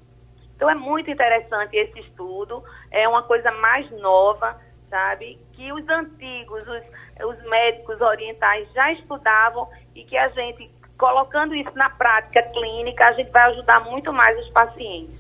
Então 0.57 0.71
é 0.71 0.75
muito 0.75 1.11
interessante 1.11 1.76
esse 1.76 2.00
estudo, 2.00 2.62
é 2.90 3.07
uma 3.07 3.23
coisa 3.23 3.50
mais 3.52 3.90
nova, 4.00 4.59
sabe? 4.88 5.38
Que 5.52 5.71
os 5.73 5.87
antigos, 5.88 6.62
os, 6.66 7.26
os 7.26 7.50
médicos 7.50 8.00
orientais 8.00 8.66
já 8.73 8.93
estudavam 8.93 9.69
e 9.95 10.02
que 10.05 10.16
a 10.16 10.28
gente, 10.31 10.71
colocando 10.97 11.55
isso 11.55 11.73
na 11.75 11.90
prática 11.90 12.43
clínica, 12.43 13.07
a 13.07 13.12
gente 13.12 13.31
vai 13.31 13.50
ajudar 13.50 13.81
muito 13.85 14.12
mais 14.12 14.38
os 14.38 14.49
pacientes. 14.50 15.14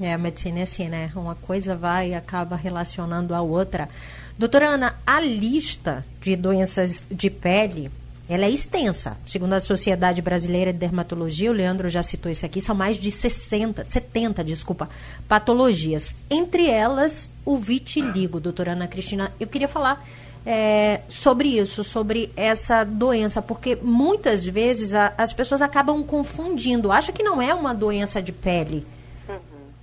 É, 0.00 0.12
a 0.12 0.18
medicina 0.18 0.58
é 0.58 0.62
assim, 0.62 0.88
né? 0.88 1.12
Uma 1.14 1.36
coisa 1.36 1.76
vai 1.76 2.10
e 2.10 2.14
acaba 2.14 2.56
relacionando 2.56 3.32
a 3.32 3.40
outra. 3.40 3.88
Doutora 4.36 4.70
Ana, 4.70 4.98
a 5.06 5.20
lista 5.20 6.04
de 6.20 6.34
doenças 6.34 7.06
de 7.08 7.30
pele, 7.30 7.88
ela 8.28 8.44
é 8.44 8.50
extensa. 8.50 9.16
Segundo 9.26 9.52
a 9.52 9.60
Sociedade 9.60 10.22
Brasileira 10.22 10.72
de 10.72 10.78
Dermatologia, 10.78 11.50
o 11.50 11.54
Leandro 11.54 11.88
já 11.88 12.02
citou 12.02 12.30
isso 12.30 12.46
aqui, 12.46 12.60
são 12.60 12.74
mais 12.74 12.96
de 12.96 13.10
60, 13.10 13.86
70, 13.86 14.42
desculpa, 14.42 14.88
patologias. 15.28 16.14
Entre 16.30 16.68
elas, 16.68 17.28
o 17.44 17.56
vitiligo. 17.56 18.40
Doutora 18.40 18.72
Ana 18.72 18.88
Cristina, 18.88 19.32
eu 19.38 19.46
queria 19.46 19.68
falar 19.68 20.06
é, 20.46 21.00
sobre 21.08 21.58
isso, 21.58 21.84
sobre 21.84 22.30
essa 22.36 22.84
doença, 22.84 23.42
porque 23.42 23.76
muitas 23.82 24.44
vezes 24.44 24.94
a, 24.94 25.12
as 25.16 25.32
pessoas 25.32 25.60
acabam 25.62 26.02
confundindo. 26.02 26.90
Acha 26.92 27.12
que 27.12 27.22
não 27.22 27.40
é 27.40 27.54
uma 27.54 27.74
doença 27.74 28.20
de 28.22 28.32
pele, 28.32 28.86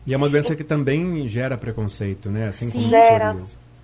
e 0.06 0.13
é 0.13 0.17
uma 0.17 0.30
doença 0.30 0.56
que 0.56 0.63
também 0.63 1.27
gera 1.27 1.58
preconceito, 1.58 2.30
né? 2.30 2.47
Assim 2.47 2.65
Sim. 2.65 2.80
como 2.80 2.89
gera. 2.89 3.38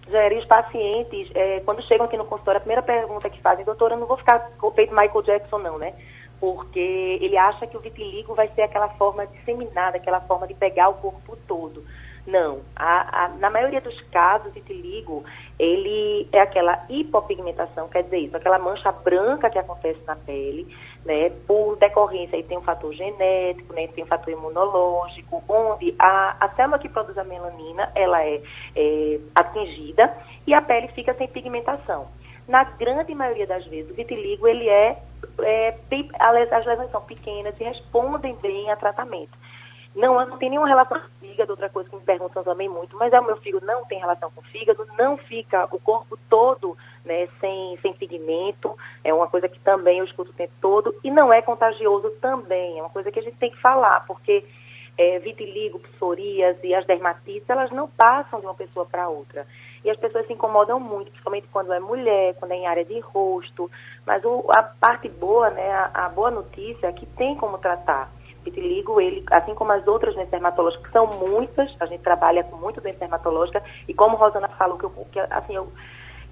Gera. 0.09 0.33
E 0.33 0.39
os 0.39 0.45
pacientes, 0.45 1.29
é, 1.35 1.59
quando 1.61 1.81
chegam 1.83 2.05
aqui 2.05 2.17
no 2.17 2.25
consultório, 2.25 2.57
a 2.57 2.61
primeira 2.61 2.81
pergunta 2.81 3.29
que 3.29 3.41
fazem, 3.41 3.65
doutora, 3.65 3.95
eu 3.95 3.99
não 3.99 4.07
vou 4.07 4.17
ficar 4.17 4.51
feito 4.75 4.95
Michael 4.95 5.21
Jackson 5.23 5.59
não, 5.59 5.77
né? 5.77 5.93
Porque 6.39 6.79
ele 7.21 7.37
acha 7.37 7.65
que 7.65 7.75
o 7.75 7.79
vitiligo 7.79 8.35
vai 8.35 8.47
ser 8.49 8.61
aquela 8.61 8.89
forma 8.89 9.25
disseminada, 9.25 9.97
aquela 9.97 10.21
forma 10.21 10.47
de 10.47 10.53
pegar 10.53 10.89
o 10.89 10.95
corpo 10.95 11.35
todo. 11.47 11.83
Não. 12.27 12.59
A, 12.75 13.25
a, 13.25 13.27
na 13.29 13.49
maioria 13.49 13.79
dos 13.79 13.99
casos, 14.11 14.47
o 14.47 14.51
vitiligo, 14.51 15.23
ele 15.57 16.27
é 16.31 16.41
aquela 16.41 16.85
hipopigmentação, 16.89 17.87
quer 17.87 18.03
dizer 18.03 18.19
isso, 18.19 18.37
aquela 18.37 18.59
mancha 18.59 18.91
branca 18.91 19.49
que 19.49 19.57
acontece 19.57 19.99
na 20.05 20.15
pele, 20.15 20.67
né, 21.05 21.29
por 21.47 21.77
decorrência, 21.77 22.35
aí 22.37 22.43
tem 22.43 22.57
um 22.57 22.61
fator 22.61 22.93
genético, 22.93 23.73
né, 23.73 23.87
tem 23.87 24.03
um 24.03 24.07
fator 24.07 24.31
imunológico, 24.31 25.43
onde 25.47 25.95
a, 25.97 26.45
a 26.45 26.49
célula 26.55 26.79
que 26.79 26.89
produz 26.89 27.17
a 27.17 27.23
melanina, 27.23 27.91
ela 27.95 28.23
é, 28.23 28.41
é 28.75 29.19
atingida 29.35 30.15
e 30.45 30.53
a 30.53 30.61
pele 30.61 30.87
fica 30.89 31.13
sem 31.13 31.27
pigmentação. 31.27 32.07
Na 32.47 32.63
grande 32.63 33.13
maioria 33.13 33.45
das 33.45 33.65
vezes, 33.65 33.91
o 33.91 33.93
vitiligo, 33.93 34.47
ele 34.47 34.69
é, 34.69 34.97
é 35.41 35.77
as 36.51 36.65
lesões 36.65 36.89
são 36.91 37.01
pequenas 37.01 37.53
e 37.59 37.63
respondem 37.63 38.35
bem 38.35 38.71
a 38.71 38.75
tratamento. 38.77 39.37
Não, 39.97 40.23
não 40.27 40.37
tem 40.37 40.51
nenhuma 40.51 40.67
relação 40.67 40.99
com 40.99 41.07
o 41.07 41.27
fígado, 41.27 41.51
outra 41.53 41.69
coisa 41.69 41.89
que 41.89 41.95
me 41.95 42.03
perguntam 42.03 42.43
também 42.43 42.69
muito, 42.69 42.95
mas 42.95 43.11
é 43.11 43.19
o 43.19 43.25
meu 43.25 43.35
fígado 43.37 43.65
não 43.65 43.83
tem 43.85 43.99
relação 43.99 44.29
com 44.29 44.41
o 44.41 44.43
fígado, 44.43 44.85
não 44.95 45.17
fica 45.17 45.67
o 45.71 45.79
corpo 45.79 46.15
todo 46.29 46.77
né, 47.03 47.27
sem, 47.41 47.79
sem 47.81 47.93
pigmento, 47.93 48.77
é 49.03 49.11
uma 49.11 49.27
coisa 49.27 49.49
que 49.49 49.59
também 49.59 49.97
eu 49.97 50.05
escuto 50.05 50.29
o 50.29 50.35
tempo 50.35 50.53
todo, 50.61 50.93
e 51.03 51.09
não 51.09 51.33
é 51.33 51.41
contagioso 51.41 52.11
também, 52.21 52.77
é 52.77 52.81
uma 52.81 52.91
coisa 52.91 53.11
que 53.11 53.17
a 53.17 53.23
gente 53.23 53.37
tem 53.37 53.49
que 53.49 53.59
falar, 53.59 54.05
porque 54.05 54.45
é, 54.99 55.17
vitiligo, 55.17 55.81
e 56.63 56.75
as 56.75 56.85
dermatites, 56.85 57.49
elas 57.49 57.71
não 57.71 57.87
passam 57.87 58.39
de 58.39 58.45
uma 58.45 58.53
pessoa 58.53 58.85
para 58.85 59.09
outra. 59.09 59.47
E 59.83 59.89
as 59.89 59.97
pessoas 59.97 60.25
se 60.27 60.33
incomodam 60.33 60.79
muito, 60.79 61.09
principalmente 61.09 61.47
quando 61.51 61.73
é 61.73 61.79
mulher, 61.79 62.35
quando 62.35 62.51
é 62.51 62.55
em 62.55 62.67
área 62.67 62.85
de 62.85 62.99
rosto. 62.99 63.69
Mas 64.05 64.23
o, 64.23 64.45
a 64.51 64.63
parte 64.63 65.09
boa, 65.09 65.49
né, 65.49 65.71
a, 65.71 66.05
a 66.05 66.09
boa 66.09 66.31
notícia 66.31 66.87
é 66.87 66.91
que 66.91 67.05
tem 67.05 67.35
como 67.35 67.57
tratar 67.57 68.11
vitiligo, 68.49 68.99
ele, 69.01 69.23
assim 69.31 69.53
como 69.53 69.71
as 69.71 69.85
outras 69.87 70.13
doenças 70.13 70.31
dermatológicas, 70.31 70.85
que 70.85 70.91
são 70.91 71.07
muitas, 71.07 71.75
a 71.79 71.85
gente 71.85 72.01
trabalha 72.01 72.43
com 72.43 72.57
muito 72.57 72.81
doença 72.81 72.99
dermatológica, 72.99 73.63
e 73.87 73.93
como 73.93 74.17
Rosana 74.17 74.47
falou, 74.49 74.77
que, 74.77 74.85
eu, 74.85 74.91
que 75.11 75.19
assim, 75.19 75.55
eu, 75.55 75.71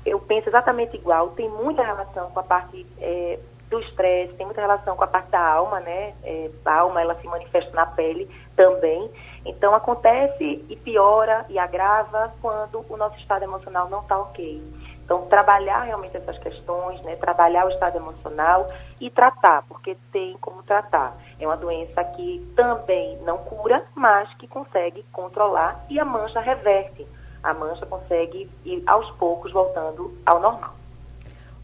eu 0.05 0.19
penso 0.19 0.49
exatamente 0.49 0.95
igual, 0.95 1.29
tem 1.29 1.49
muita 1.49 1.83
relação 1.83 2.29
com 2.31 2.39
a 2.39 2.43
parte 2.43 2.85
é, 2.99 3.39
do 3.69 3.79
estresse, 3.79 4.33
tem 4.33 4.45
muita 4.45 4.61
relação 4.61 4.95
com 4.95 5.03
a 5.03 5.07
parte 5.07 5.29
da 5.31 5.41
alma, 5.41 5.79
né? 5.79 6.13
É, 6.23 6.49
a 6.65 6.79
alma, 6.79 7.01
ela 7.01 7.15
se 7.15 7.27
manifesta 7.27 7.71
na 7.71 7.85
pele 7.85 8.29
também. 8.55 9.09
Então, 9.43 9.73
acontece 9.73 10.63
e 10.69 10.75
piora 10.75 11.45
e 11.49 11.57
agrava 11.57 12.31
quando 12.41 12.85
o 12.87 12.97
nosso 12.97 13.17
estado 13.17 13.43
emocional 13.43 13.89
não 13.89 14.01
está 14.01 14.17
ok. 14.19 14.61
Então, 15.05 15.27
trabalhar 15.27 15.83
realmente 15.83 16.17
essas 16.17 16.35
questões, 16.39 16.99
né? 17.03 17.15
trabalhar 17.15 17.67
o 17.67 17.69
estado 17.69 17.97
emocional 17.97 18.67
e 18.99 19.11
tratar, 19.11 19.63
porque 19.67 19.95
tem 20.11 20.35
como 20.41 20.63
tratar. 20.63 21.15
É 21.39 21.45
uma 21.45 21.55
doença 21.55 22.03
que 22.03 22.43
também 22.55 23.15
não 23.23 23.37
cura, 23.37 23.85
mas 23.93 24.33
que 24.33 24.47
consegue 24.47 25.05
controlar 25.11 25.85
e 25.91 25.99
a 25.99 26.05
mancha 26.05 26.39
reverte. 26.39 27.05
A 27.43 27.53
mancha 27.53 27.85
consegue 27.85 28.49
ir 28.65 28.81
aos 28.87 29.09
poucos 29.11 29.51
voltando 29.53 30.17
ao 30.25 30.39
normal. 30.41 30.73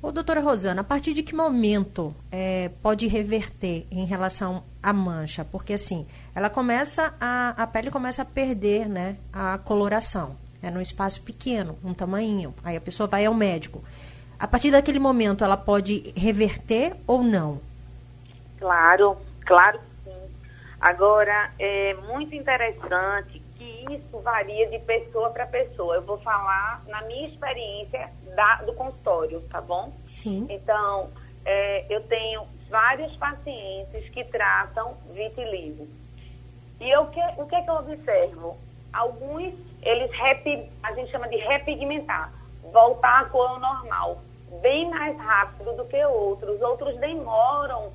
Ô, 0.03 0.11
doutora 0.11 0.39
Rosana, 0.39 0.81
a 0.81 0.83
partir 0.83 1.13
de 1.13 1.23
que 1.23 1.33
momento 1.33 2.13
é, 2.31 2.69
pode 2.83 3.07
reverter 3.07 3.87
em 3.89 4.05
relação 4.05 4.63
à 4.83 4.93
mancha? 4.93 5.43
Porque 5.43 5.73
assim, 5.73 6.05
ela 6.35 6.49
começa 6.49 7.13
a, 7.19 7.55
a 7.57 7.65
pele 7.65 7.89
começa 7.89 8.21
a 8.21 8.25
perder 8.25 8.87
né, 8.87 9.17
a 9.33 9.57
coloração 9.57 10.35
é 10.61 10.69
num 10.69 10.81
espaço 10.81 11.21
pequeno, 11.21 11.77
um 11.83 11.93
tamanho. 11.93 12.53
Aí 12.63 12.77
a 12.77 12.81
pessoa 12.81 13.07
vai 13.07 13.25
ao 13.25 13.33
médico. 13.33 13.83
A 14.39 14.47
partir 14.47 14.71
daquele 14.71 14.99
momento, 14.99 15.43
ela 15.43 15.57
pode 15.57 16.13
reverter 16.15 16.95
ou 17.05 17.23
não? 17.23 17.61
Claro, 18.57 19.17
claro 19.45 19.79
que 19.79 20.09
sim. 20.09 20.29
Agora, 20.79 21.51
é 21.59 21.93
muito 22.07 22.33
interessante 22.35 23.41
que 23.57 23.85
isso 23.91 24.19
varia 24.23 24.67
de 24.69 24.79
pessoa 24.79 25.29
para 25.29 25.45
pessoa. 25.45 25.95
Eu 25.95 26.01
vou 26.01 26.17
falar 26.19 26.83
na 26.87 27.01
minha 27.03 27.27
experiência 27.27 28.09
da, 28.35 28.55
do 28.63 28.73
consultório, 28.73 29.41
tá 29.51 29.61
bom? 29.61 29.93
Sim. 30.09 30.47
Então, 30.49 31.09
é, 31.45 31.85
eu 31.89 32.01
tenho 32.03 32.47
vários 32.69 33.15
pacientes 33.17 34.09
que 34.09 34.23
tratam 34.23 34.95
vitiligo. 35.13 35.87
E 36.79 36.89
eu, 36.89 37.05
que, 37.07 37.19
o 37.37 37.45
que 37.45 37.55
é 37.55 37.61
que 37.61 37.69
eu 37.69 37.75
observo? 37.75 38.57
Alguns, 38.91 39.53
eles 39.81 40.11
a 40.83 40.93
gente 40.93 41.11
chama 41.11 41.27
de 41.27 41.37
repigmentar, 41.37 42.31
voltar 42.71 43.21
à 43.21 43.25
cor 43.25 43.59
normal, 43.59 44.21
bem 44.61 44.89
mais 44.89 45.17
rápido 45.17 45.73
do 45.73 45.85
que 45.85 46.03
outros. 46.05 46.61
Outros 46.61 46.95
demoram. 46.97 47.91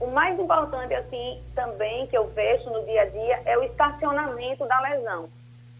O 0.00 0.06
mais 0.08 0.38
importante, 0.38 0.92
assim, 0.94 1.42
também 1.54 2.06
que 2.08 2.16
eu 2.16 2.28
vejo 2.28 2.68
no 2.70 2.84
dia 2.84 3.02
a 3.02 3.06
dia 3.06 3.42
é 3.44 3.56
o 3.56 3.62
estacionamento 3.62 4.66
da 4.66 4.80
lesão. 4.80 5.28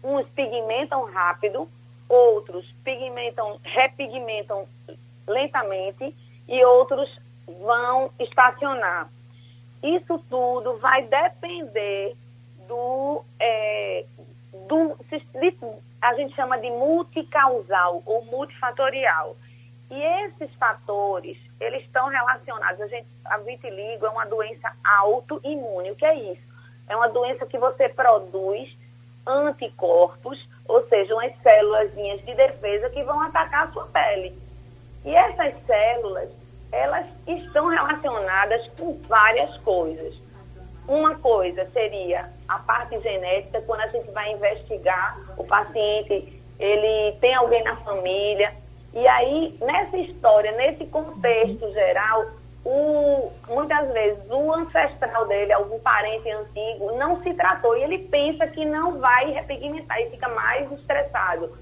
Uns 0.03 0.27
pigmentam 0.29 1.03
rápido, 1.05 1.69
outros 2.07 2.65
pigmentam, 2.83 3.59
repigmentam 3.63 4.67
lentamente 5.27 6.15
e 6.47 6.63
outros 6.65 7.19
vão 7.47 8.11
estacionar. 8.19 9.09
Isso 9.83 10.17
tudo 10.29 10.77
vai 10.77 11.03
depender 11.03 12.15
do, 12.67 13.23
é, 13.39 14.05
do 14.67 14.97
a 16.01 16.13
gente 16.13 16.35
chama 16.35 16.57
de 16.59 16.69
multicausal 16.69 18.03
ou 18.05 18.23
multifatorial. 18.25 19.35
E 19.89 20.01
esses 20.01 20.53
fatores, 20.55 21.37
eles 21.59 21.83
estão 21.83 22.07
relacionados. 22.07 22.81
A, 22.81 22.87
gente, 22.87 23.07
a 23.25 23.37
vitiligo 23.39 24.05
é 24.05 24.09
uma 24.09 24.25
doença 24.25 24.71
autoimune. 24.83 25.91
O 25.91 25.95
que 25.95 26.05
é 26.05 26.15
isso? 26.31 26.41
É 26.87 26.95
uma 26.95 27.09
doença 27.09 27.45
que 27.45 27.57
você 27.57 27.89
produz 27.89 28.75
anticorpos, 29.25 30.47
ou 30.67 30.87
seja, 30.87 31.13
umas 31.13 31.35
células 31.41 31.91
de 31.93 32.35
defesa 32.35 32.89
que 32.89 33.03
vão 33.03 33.19
atacar 33.21 33.67
a 33.67 33.71
sua 33.71 33.87
pele. 33.87 34.37
E 35.03 35.15
essas 35.15 35.53
células, 35.65 36.29
elas 36.71 37.05
estão 37.27 37.67
relacionadas 37.67 38.67
com 38.77 38.99
várias 39.07 39.59
coisas. 39.61 40.15
Uma 40.87 41.15
coisa 41.15 41.67
seria 41.71 42.29
a 42.47 42.59
parte 42.59 42.99
genética, 42.99 43.61
quando 43.61 43.81
a 43.81 43.87
gente 43.87 44.09
vai 44.11 44.31
investigar 44.31 45.19
o 45.37 45.43
paciente, 45.43 46.41
ele 46.59 47.17
tem 47.19 47.33
alguém 47.33 47.63
na 47.63 47.75
família. 47.77 48.53
E 48.93 49.07
aí, 49.07 49.57
nessa 49.61 49.97
história, 49.97 50.51
nesse 50.51 50.85
contexto 50.85 51.71
geral, 51.73 52.25
o, 52.63 53.31
muitas 53.47 53.91
vezes 53.93 54.23
o 54.29 54.53
ancestral 54.53 55.27
dele, 55.27 55.53
algum 55.53 55.79
parente 55.79 56.29
antigo, 56.29 56.91
não 56.97 57.21
se 57.21 57.33
tratou 57.33 57.77
e 57.77 57.83
ele 57.83 57.99
pensa 57.99 58.47
que 58.47 58.63
não 58.63 58.99
vai 58.99 59.31
repigmentar 59.31 59.99
e 60.01 60.09
fica 60.11 60.27
mais 60.29 60.71
estressado. 60.71 61.55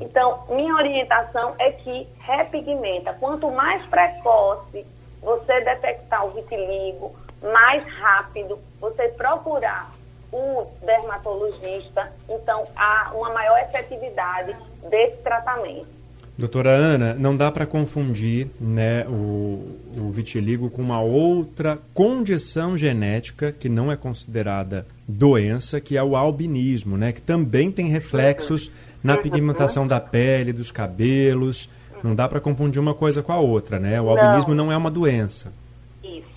Então, 0.00 0.44
minha 0.48 0.74
orientação 0.74 1.54
é 1.58 1.72
que 1.72 2.08
repigmenta. 2.20 3.12
Quanto 3.14 3.50
mais 3.50 3.84
precoce 3.86 4.86
você 5.22 5.60
detectar 5.60 6.24
o 6.26 6.30
vitiligo, 6.30 7.14
mais 7.42 7.86
rápido 7.94 8.58
você 8.80 9.08
procurar 9.08 9.92
o 10.32 10.66
dermatologista, 10.84 12.12
então 12.28 12.66
há 12.76 13.10
uma 13.14 13.30
maior 13.30 13.58
efetividade 13.60 14.56
desse 14.88 15.16
tratamento. 15.18 16.00
Doutora 16.38 16.70
Ana, 16.70 17.12
não 17.12 17.36
dá 17.36 17.50
para 17.50 17.66
confundir 17.66 18.48
né, 18.58 19.04
o, 19.06 19.76
o 19.94 20.10
vitiligo 20.10 20.70
com 20.70 20.80
uma 20.80 21.02
outra 21.02 21.78
condição 21.92 22.78
genética 22.78 23.52
que 23.52 23.68
não 23.68 23.92
é 23.92 23.96
considerada 23.96 24.86
doença, 25.06 25.80
que 25.80 25.98
é 25.98 26.02
o 26.02 26.16
albinismo, 26.16 26.96
né, 26.96 27.12
que 27.12 27.20
também 27.20 27.70
tem 27.70 27.88
reflexos 27.88 28.68
uhum. 28.68 28.72
na 29.04 29.18
pigmentação 29.18 29.86
da 29.86 30.00
pele, 30.00 30.52
dos 30.52 30.72
cabelos. 30.72 31.68
Não 32.02 32.14
dá 32.14 32.26
para 32.26 32.40
confundir 32.40 32.80
uma 32.80 32.94
coisa 32.94 33.22
com 33.22 33.32
a 33.32 33.38
outra, 33.38 33.78
né? 33.78 34.00
O 34.00 34.08
albinismo 34.08 34.54
não, 34.54 34.66
não 34.66 34.72
é 34.72 34.76
uma 34.78 34.90
doença 34.90 35.52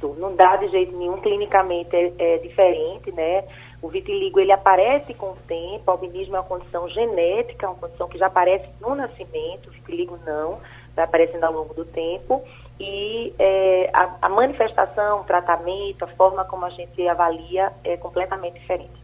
isso, 0.03 0.15
não 0.19 0.35
dá 0.35 0.57
de 0.57 0.67
jeito 0.67 0.95
nenhum, 0.95 1.17
clinicamente 1.21 1.95
é, 1.95 2.13
é 2.17 2.37
diferente, 2.39 3.11
né? 3.11 3.43
O 3.81 3.89
vitiligo 3.89 4.39
ele 4.39 4.51
aparece 4.51 5.13
com 5.13 5.31
o 5.31 5.37
tempo, 5.47 5.83
o 5.87 5.91
albinismo 5.91 6.35
é 6.35 6.39
uma 6.39 6.45
condição 6.45 6.87
genética, 6.89 7.67
uma 7.67 7.75
condição 7.75 8.07
que 8.07 8.17
já 8.17 8.27
aparece 8.27 8.65
no 8.79 8.95
nascimento, 8.95 9.67
o 9.67 9.71
vitiligo 9.71 10.17
não, 10.25 10.59
vai 10.95 11.05
aparecendo 11.05 11.43
ao 11.43 11.53
longo 11.53 11.73
do 11.73 11.85
tempo. 11.85 12.43
E 12.79 13.33
é, 13.37 13.89
a, 13.93 14.15
a 14.21 14.29
manifestação, 14.29 15.21
o 15.21 15.23
tratamento, 15.23 16.03
a 16.03 16.07
forma 16.07 16.45
como 16.45 16.65
a 16.65 16.69
gente 16.69 17.07
avalia 17.07 17.71
é 17.83 17.97
completamente 17.97 18.59
diferente. 18.59 19.02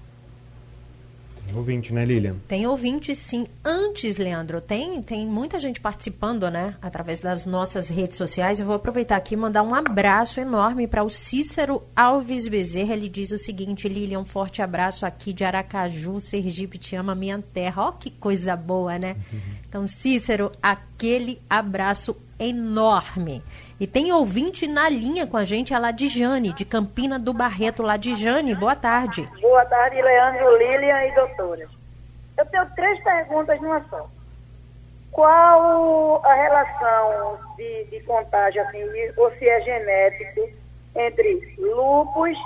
Ouvinte, 1.55 1.93
né, 1.93 2.05
Lilian? 2.05 2.35
Tem 2.47 2.65
ouvinte, 2.67 3.15
sim. 3.15 3.45
Antes, 3.63 4.17
Leandro, 4.17 4.61
tem, 4.61 5.01
tem 5.01 5.27
muita 5.27 5.59
gente 5.59 5.79
participando, 5.79 6.49
né, 6.49 6.75
através 6.81 7.19
das 7.19 7.45
nossas 7.45 7.89
redes 7.89 8.17
sociais. 8.17 8.59
Eu 8.59 8.65
vou 8.65 8.75
aproveitar 8.75 9.15
aqui 9.17 9.33
e 9.33 9.37
mandar 9.37 9.63
um 9.63 9.73
abraço 9.73 10.39
enorme 10.39 10.87
para 10.87 11.03
o 11.03 11.09
Cícero 11.09 11.81
Alves 11.95 12.47
Bezerra. 12.47 12.93
Ele 12.93 13.09
diz 13.09 13.31
o 13.31 13.37
seguinte: 13.37 13.87
Lilian, 13.87 14.19
um 14.19 14.25
forte 14.25 14.61
abraço 14.61 15.05
aqui 15.05 15.33
de 15.33 15.43
Aracaju, 15.43 16.19
Sergipe, 16.19 16.77
te 16.77 16.95
ama 16.95 17.15
minha 17.15 17.43
terra. 17.53 17.87
Ó, 17.87 17.91
que 17.91 18.09
coisa 18.09 18.55
boa, 18.55 18.97
né? 18.97 19.15
Uhum. 19.31 19.39
Então, 19.67 19.87
Cícero, 19.87 20.51
aquele 20.61 21.39
abraço 21.49 22.15
enorme. 22.39 23.43
E 23.79 23.87
tem 23.87 24.11
ouvinte 24.11 24.67
na 24.67 24.89
linha 24.89 25.25
com 25.25 25.37
a 25.37 25.45
gente, 25.45 25.73
a 25.73 25.79
Ladijane, 25.79 26.51
de 26.51 26.65
Campina 26.65 27.17
do 27.17 27.33
Barreto. 27.33 27.81
Ladijane, 27.81 28.53
boa 28.53 28.75
tarde. 28.75 29.25
Boa 29.39 29.63
tarde, 29.65 30.01
Leandro, 30.01 30.57
Lilian 30.57 31.05
e 31.05 31.15
doutora. 31.15 31.65
Eu 32.37 32.45
tenho 32.47 32.65
três 32.75 33.01
perguntas 33.01 33.61
numa 33.61 33.81
só. 33.89 34.05
Qual 35.13 36.21
a 36.25 36.33
relação 36.33 37.39
de, 37.55 37.85
de 37.85 38.05
contágio, 38.05 38.61
assim, 38.63 38.83
ou 39.15 39.31
se 39.37 39.47
é 39.47 39.61
genético, 39.61 40.49
entre 40.97 41.55
lúpus, 41.57 42.37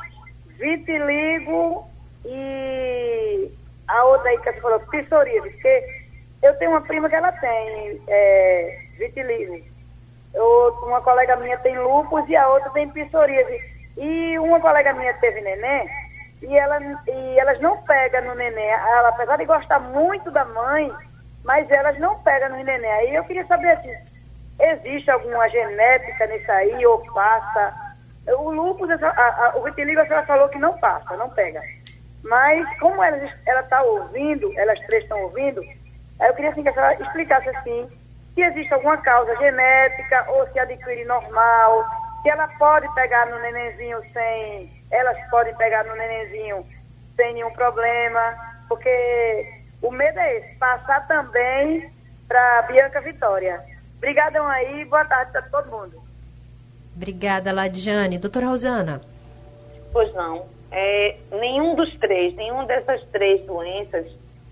vitiligo 0.59 1.83
e 2.25 3.51
a 3.87 4.03
outra 4.05 4.29
aí 4.29 4.37
que 4.37 4.53
você 4.53 4.61
falou, 4.61 4.79
psoríase? 4.81 5.49
Porque 5.49 6.05
eu 6.43 6.53
tenho 6.59 6.71
uma 6.71 6.81
prima 6.81 7.09
que 7.09 7.15
ela 7.15 7.31
tem 7.31 7.99
é, 8.07 8.81
vitiligo 8.99 9.72
uma 10.35 11.01
colega 11.01 11.35
minha 11.35 11.57
tem 11.59 11.77
lúpus 11.77 12.27
e 12.27 12.35
a 12.35 12.47
outra 12.47 12.69
tem 12.71 12.89
psoríase. 12.89 13.61
E 13.97 14.39
uma 14.39 14.59
colega 14.59 14.93
minha 14.93 15.13
teve 15.15 15.41
neném 15.41 15.87
e, 16.41 16.57
ela, 16.57 16.79
e 17.07 17.39
elas 17.39 17.59
não 17.61 17.81
pegam 17.83 18.25
no 18.25 18.35
neném. 18.35 18.69
Ela, 18.69 19.09
apesar 19.09 19.37
de 19.37 19.45
gostar 19.45 19.79
muito 19.79 20.31
da 20.31 20.43
mãe, 20.45 20.91
mas 21.43 21.69
elas 21.69 21.97
não 21.99 22.19
pegam 22.19 22.49
no 22.49 22.63
neném. 22.63 22.91
Aí 22.91 23.15
eu 23.15 23.23
queria 23.23 23.45
saber 23.45 23.71
assim, 23.71 23.93
existe 24.59 25.09
alguma 25.09 25.47
genética 25.49 26.27
nisso 26.27 26.51
aí 26.51 26.85
ou 26.85 26.99
passa? 27.13 27.73
O 28.27 28.51
lúpus, 28.51 28.89
a, 28.89 29.09
a, 29.09 29.57
o 29.57 29.63
vitiligo, 29.63 30.01
a 30.01 30.05
senhora 30.05 30.25
falou 30.25 30.49
que 30.49 30.57
não 30.57 30.77
passa, 30.77 31.15
não 31.17 31.29
pega. 31.29 31.61
Mas 32.23 32.65
como 32.79 33.03
ela 33.03 33.17
está 33.61 33.81
ouvindo, 33.81 34.51
elas 34.57 34.79
três 34.87 35.03
estão 35.03 35.21
ouvindo, 35.23 35.61
aí 36.19 36.29
eu 36.29 36.33
queria 36.33 36.51
assim, 36.51 36.63
que 36.63 36.69
a 36.69 36.73
senhora 36.73 37.01
explicasse 37.01 37.49
assim, 37.49 37.89
se 38.33 38.41
existe 38.41 38.73
alguma 38.73 38.97
causa 38.97 39.35
genética 39.37 40.25
ou 40.29 40.47
se 40.51 40.59
adquire 40.59 41.05
normal, 41.05 41.85
se 42.21 42.29
ela 42.29 42.47
pode 42.57 42.91
pegar 42.95 43.27
no 43.27 43.39
nenenzinho 43.39 44.01
sem, 44.11 44.71
elas 44.91 45.17
podem 45.29 45.55
pegar 45.55 45.83
no 45.85 45.95
nenenzinho 45.95 46.65
sem 47.15 47.33
nenhum 47.33 47.51
problema, 47.51 48.35
porque 48.67 49.45
o 49.81 49.91
medo 49.91 50.19
é 50.19 50.37
esse, 50.37 50.55
passar 50.55 51.05
também 51.07 51.91
para 52.27 52.63
Bianca 52.63 53.01
Vitória. 53.01 53.63
Obrigadão 53.97 54.47
aí, 54.47 54.83
boa 54.85 55.05
tarde 55.05 55.31
para 55.31 55.41
todo 55.43 55.69
mundo. 55.71 56.01
Obrigada, 56.95 57.53
Ladiane. 57.53 58.17
Doutora 58.17 58.47
Rosana. 58.47 59.01
Pois 59.91 60.13
não. 60.13 60.45
É, 60.71 61.17
nenhum 61.31 61.75
dos 61.75 61.95
três, 61.99 62.35
nenhuma 62.35 62.65
dessas 62.65 63.03
três 63.11 63.45
doenças, 63.45 64.07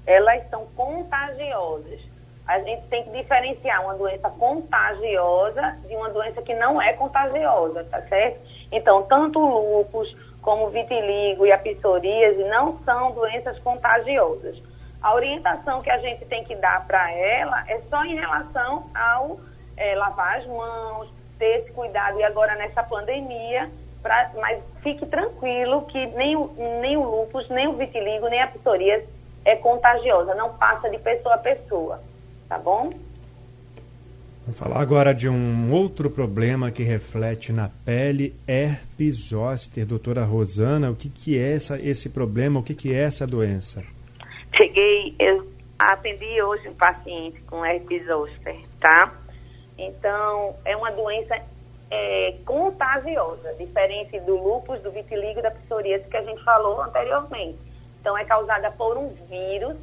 elas 0.05 0.47
são 0.49 0.67
contagiosas 0.75 2.10
a 2.47 2.59
gente 2.59 2.87
tem 2.87 3.03
que 3.03 3.11
diferenciar 3.11 3.83
uma 3.83 3.95
doença 3.95 4.29
contagiosa 4.29 5.77
de 5.87 5.95
uma 5.95 6.09
doença 6.09 6.41
que 6.41 6.53
não 6.55 6.81
é 6.81 6.93
contagiosa, 6.93 7.83
tá 7.85 8.01
certo? 8.03 8.39
Então, 8.71 9.03
tanto 9.03 9.39
o 9.39 9.77
lúpus 9.77 10.15
como 10.41 10.65
o 10.65 10.69
vitiligo 10.69 11.45
e 11.45 11.51
a 11.51 11.57
psoríase 11.57 12.43
não 12.45 12.79
são 12.83 13.11
doenças 13.11 13.57
contagiosas. 13.59 14.61
A 15.01 15.13
orientação 15.13 15.81
que 15.81 15.89
a 15.89 15.97
gente 15.99 16.25
tem 16.25 16.43
que 16.43 16.55
dar 16.55 16.85
para 16.85 17.11
ela 17.11 17.63
é 17.67 17.79
só 17.89 18.03
em 18.03 18.15
relação 18.15 18.85
ao 18.93 19.39
é, 19.77 19.95
lavar 19.95 20.39
as 20.39 20.45
mãos, 20.47 21.09
ter 21.37 21.61
esse 21.61 21.71
cuidado 21.71 22.19
e 22.19 22.23
agora 22.23 22.55
nessa 22.55 22.83
pandemia, 22.83 23.69
pra, 24.01 24.31
mas 24.35 24.61
fique 24.81 25.05
tranquilo 25.05 25.83
que 25.83 26.07
nem 26.07 26.35
o, 26.35 26.51
nem 26.81 26.97
o 26.97 27.03
lúpus, 27.03 27.47
nem 27.49 27.67
o 27.67 27.73
vitiligo, 27.73 28.27
nem 28.27 28.41
a 28.41 28.47
psoríase 28.47 29.07
é 29.45 29.55
contagiosa, 29.55 30.35
não 30.35 30.53
passa 30.57 30.89
de 30.89 30.99
pessoa 30.99 31.35
a 31.35 31.39
pessoa 31.39 32.10
tá 32.51 32.57
bom? 32.57 32.91
Vamos 34.41 34.59
falar 34.59 34.81
agora 34.81 35.13
de 35.13 35.29
um 35.29 35.71
outro 35.71 36.09
problema 36.09 36.69
que 36.69 36.83
reflete 36.83 37.53
na 37.53 37.69
pele, 37.85 38.35
herpes 38.45 39.29
zoster. 39.29 39.85
Doutora 39.85 40.25
Rosana, 40.25 40.91
o 40.91 40.95
que, 40.95 41.09
que 41.09 41.39
é 41.39 41.55
essa, 41.55 41.79
esse 41.79 42.09
problema, 42.09 42.59
o 42.59 42.63
que, 42.63 42.75
que 42.75 42.93
é 42.93 43.03
essa 43.03 43.25
doença? 43.25 43.81
Cheguei, 44.53 45.15
eu 45.17 45.47
atendi 45.79 46.41
hoje 46.41 46.67
um 46.67 46.73
paciente 46.73 47.39
com 47.43 47.65
herpes 47.65 48.05
zoster, 48.05 48.57
tá? 48.81 49.13
Então, 49.77 50.53
é 50.65 50.75
uma 50.75 50.91
doença 50.91 51.41
é, 51.89 52.35
contagiosa, 52.45 53.53
diferente 53.53 54.19
do 54.19 54.35
lúpus, 54.35 54.81
do 54.81 54.91
vitiligo 54.91 55.39
e 55.39 55.43
da 55.43 55.51
psoríase 55.51 56.03
que 56.09 56.17
a 56.17 56.23
gente 56.23 56.43
falou 56.43 56.81
anteriormente. 56.81 57.57
Então, 58.01 58.17
é 58.17 58.25
causada 58.25 58.69
por 58.71 58.97
um 58.97 59.07
vírus 59.29 59.77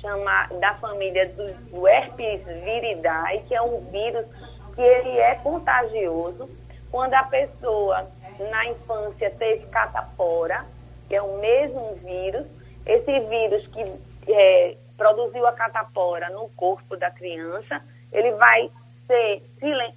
chama, 0.00 0.46
da 0.60 0.74
família 0.74 1.28
do, 1.28 1.52
do 1.70 1.88
herpes 1.88 2.44
viridae, 2.44 3.42
que 3.46 3.54
é 3.54 3.62
um 3.62 3.80
vírus 3.90 4.26
que 4.74 4.82
ele 4.82 5.18
é 5.18 5.34
contagioso 5.36 6.48
quando 6.90 7.14
a 7.14 7.22
pessoa 7.24 8.08
na 8.50 8.66
infância 8.66 9.30
teve 9.38 9.66
catapora, 9.66 10.64
que 11.08 11.14
é 11.14 11.22
o 11.22 11.38
mesmo 11.38 11.94
vírus, 11.96 12.46
esse 12.86 13.20
vírus 13.20 13.66
que 13.68 13.84
é, 14.32 14.76
produziu 14.96 15.46
a 15.46 15.52
catapora 15.52 16.30
no 16.30 16.48
corpo 16.50 16.96
da 16.96 17.10
criança, 17.10 17.82
ele 18.12 18.32
vai 18.32 18.70
ser 19.06 19.42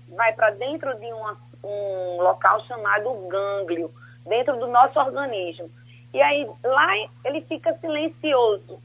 vai 0.10 0.34
para 0.34 0.52
dentro 0.52 0.98
de 1.00 1.06
uma, 1.14 1.38
um 1.64 2.22
local 2.22 2.64
chamado 2.66 3.14
gânglio, 3.28 3.92
dentro 4.26 4.58
do 4.58 4.68
nosso 4.68 5.00
organismo. 5.00 5.70
E 6.14 6.22
aí 6.22 6.50
lá 6.64 6.88
ele 7.26 7.42
fica 7.42 7.78
silencioso. 7.80 8.82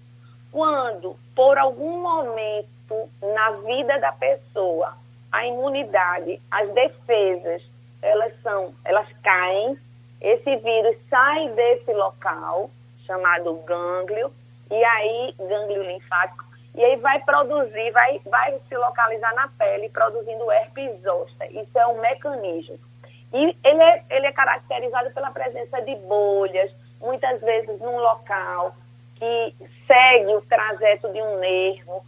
Quando, 0.56 1.18
por 1.34 1.58
algum 1.58 2.00
momento 2.00 3.10
na 3.20 3.50
vida 3.50 4.00
da 4.00 4.10
pessoa, 4.12 4.96
a 5.30 5.46
imunidade, 5.46 6.40
as 6.50 6.70
defesas, 6.70 7.62
elas 8.00 8.32
são, 8.40 8.74
elas 8.82 9.06
caem, 9.22 9.78
esse 10.18 10.56
vírus 10.56 10.96
sai 11.10 11.50
desse 11.50 11.92
local 11.92 12.70
chamado 13.04 13.52
gânglio, 13.66 14.32
e 14.70 14.82
aí, 14.82 15.34
gânglio 15.38 15.82
linfático, 15.82 16.46
e 16.74 16.82
aí 16.82 16.96
vai 16.96 17.22
produzir, 17.22 17.90
vai, 17.90 18.18
vai 18.24 18.58
se 18.66 18.76
localizar 18.78 19.34
na 19.34 19.48
pele, 19.58 19.90
produzindo 19.90 20.50
herpes 20.50 21.02
zoster. 21.02 21.54
Isso 21.54 21.78
é 21.78 21.86
um 21.86 22.00
mecanismo. 22.00 22.78
E 23.34 23.54
ele 23.62 23.82
é, 23.82 24.04
ele 24.08 24.26
é 24.26 24.32
caracterizado 24.32 25.10
pela 25.10 25.30
presença 25.30 25.82
de 25.82 25.94
bolhas, 25.96 26.72
muitas 26.98 27.42
vezes 27.42 27.78
num 27.78 27.98
local 27.98 28.74
que 29.16 29.54
segue 29.86 30.34
o 30.34 30.40
trajeto 30.42 31.12
de 31.12 31.20
um 31.20 31.38
nervo, 31.38 32.04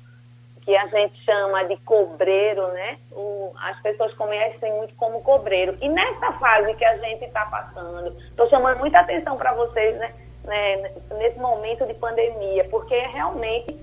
que 0.63 0.77
a 0.77 0.87
gente 0.89 1.19
chama 1.25 1.65
de 1.65 1.77
cobreiro, 1.79 2.69
né? 2.69 2.99
O, 3.13 3.53
as 3.57 3.81
pessoas 3.81 4.13
conhecem 4.15 4.71
muito 4.75 4.95
como 4.97 5.23
cobreiro. 5.23 5.77
E 5.81 5.89
nessa 5.89 6.33
fase 6.33 6.75
que 6.75 6.85
a 6.85 6.99
gente 6.99 7.25
está 7.25 7.47
passando, 7.47 8.15
estou 8.21 8.49
chamando 8.51 8.79
muita 8.79 9.01
atenção 9.01 9.37
para 9.37 9.55
vocês, 9.55 9.97
né? 9.97 10.13
né? 10.45 10.93
Nesse 11.17 11.39
momento 11.39 11.87
de 11.87 11.95
pandemia, 11.95 12.65
porque 12.65 12.95
realmente 12.99 13.79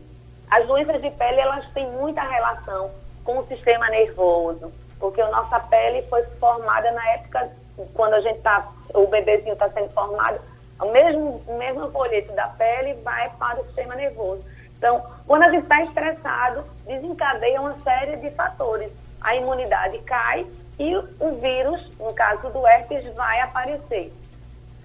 as 0.51 0.67
doenças 0.67 1.01
de 1.01 1.09
pele 1.09 1.39
elas 1.39 1.67
têm 1.73 1.89
muita 1.89 2.21
relação 2.21 2.91
com 3.23 3.39
o 3.39 3.47
sistema 3.47 3.89
nervoso, 3.89 4.71
porque 4.99 5.21
a 5.21 5.29
nossa 5.29 5.59
pele 5.61 6.03
foi 6.03 6.23
formada 6.39 6.91
na 6.91 7.09
época 7.13 7.51
quando 7.93 8.13
a 8.13 8.21
gente 8.21 8.39
tá, 8.41 8.71
o 8.93 9.07
bebezinho 9.07 9.53
está 9.53 9.69
sendo 9.71 9.89
formado, 9.89 10.39
o 10.79 10.91
mesmo, 10.91 11.41
mesmo 11.57 11.91
folheto 11.91 12.33
da 12.33 12.47
pele 12.49 12.93
vai 12.95 13.29
para 13.37 13.61
o 13.61 13.65
sistema 13.65 13.95
nervoso. 13.95 14.43
Então, 14.77 15.03
quando 15.25 15.43
a 15.43 15.49
gente 15.49 15.63
está 15.63 15.83
estressado, 15.83 16.65
desencadeia 16.85 17.61
uma 17.61 17.77
série 17.83 18.17
de 18.17 18.29
fatores. 18.31 18.91
A 19.21 19.35
imunidade 19.35 19.97
cai 19.99 20.45
e 20.77 20.95
o 20.95 21.39
vírus, 21.41 21.89
no 21.97 22.13
caso 22.13 22.49
do 22.49 22.67
herpes, 22.67 23.07
vai 23.13 23.39
aparecer. 23.39 24.13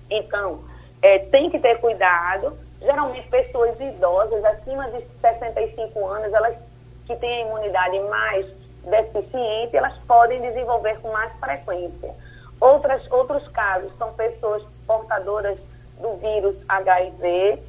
Então, 0.09 0.63
é, 1.03 1.19
tem 1.19 1.51
que 1.51 1.59
ter 1.59 1.79
cuidado. 1.81 2.57
Geralmente, 2.81 3.29
pessoas 3.29 3.79
idosas, 3.81 4.45
acima 4.45 4.89
de 4.91 5.05
65 5.21 6.07
anos, 6.07 6.33
elas 6.33 6.57
que 7.07 7.17
têm 7.17 7.43
a 7.43 7.47
imunidade 7.47 7.99
mais 8.09 8.47
deficiente, 8.85 9.77
elas 9.77 9.97
podem 10.07 10.41
desenvolver 10.41 10.99
com 11.01 11.11
mais 11.11 11.33
frequência. 11.39 12.15
Outras, 12.61 13.11
outros 13.11 13.47
casos 13.49 13.93
são 13.99 14.13
pessoas 14.15 14.63
portadoras 14.87 15.59
do 16.01 16.17
vírus 16.17 16.57
HIV 16.69 17.63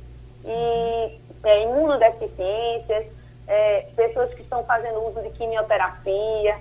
e 0.45 1.19
é, 1.43 1.63
imunodeficiências, 1.63 3.05
é, 3.47 3.87
pessoas 3.95 4.33
que 4.33 4.41
estão 4.41 4.63
fazendo 4.63 5.05
uso 5.07 5.21
de 5.21 5.29
quimioterapia, 5.31 6.57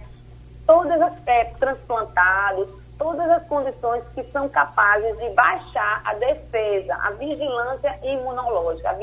todas 0.66 1.00
as 1.00 1.12
é, 1.26 1.44
transplantados, 1.58 2.68
todas 2.98 3.28
as 3.30 3.46
condições 3.46 4.04
que 4.14 4.22
são 4.24 4.48
capazes 4.48 5.16
de 5.18 5.30
baixar 5.30 6.02
a 6.04 6.14
defesa, 6.14 6.94
a 6.94 7.10
vigilância 7.12 7.98
imunológica, 8.02 8.90
a 8.90 8.94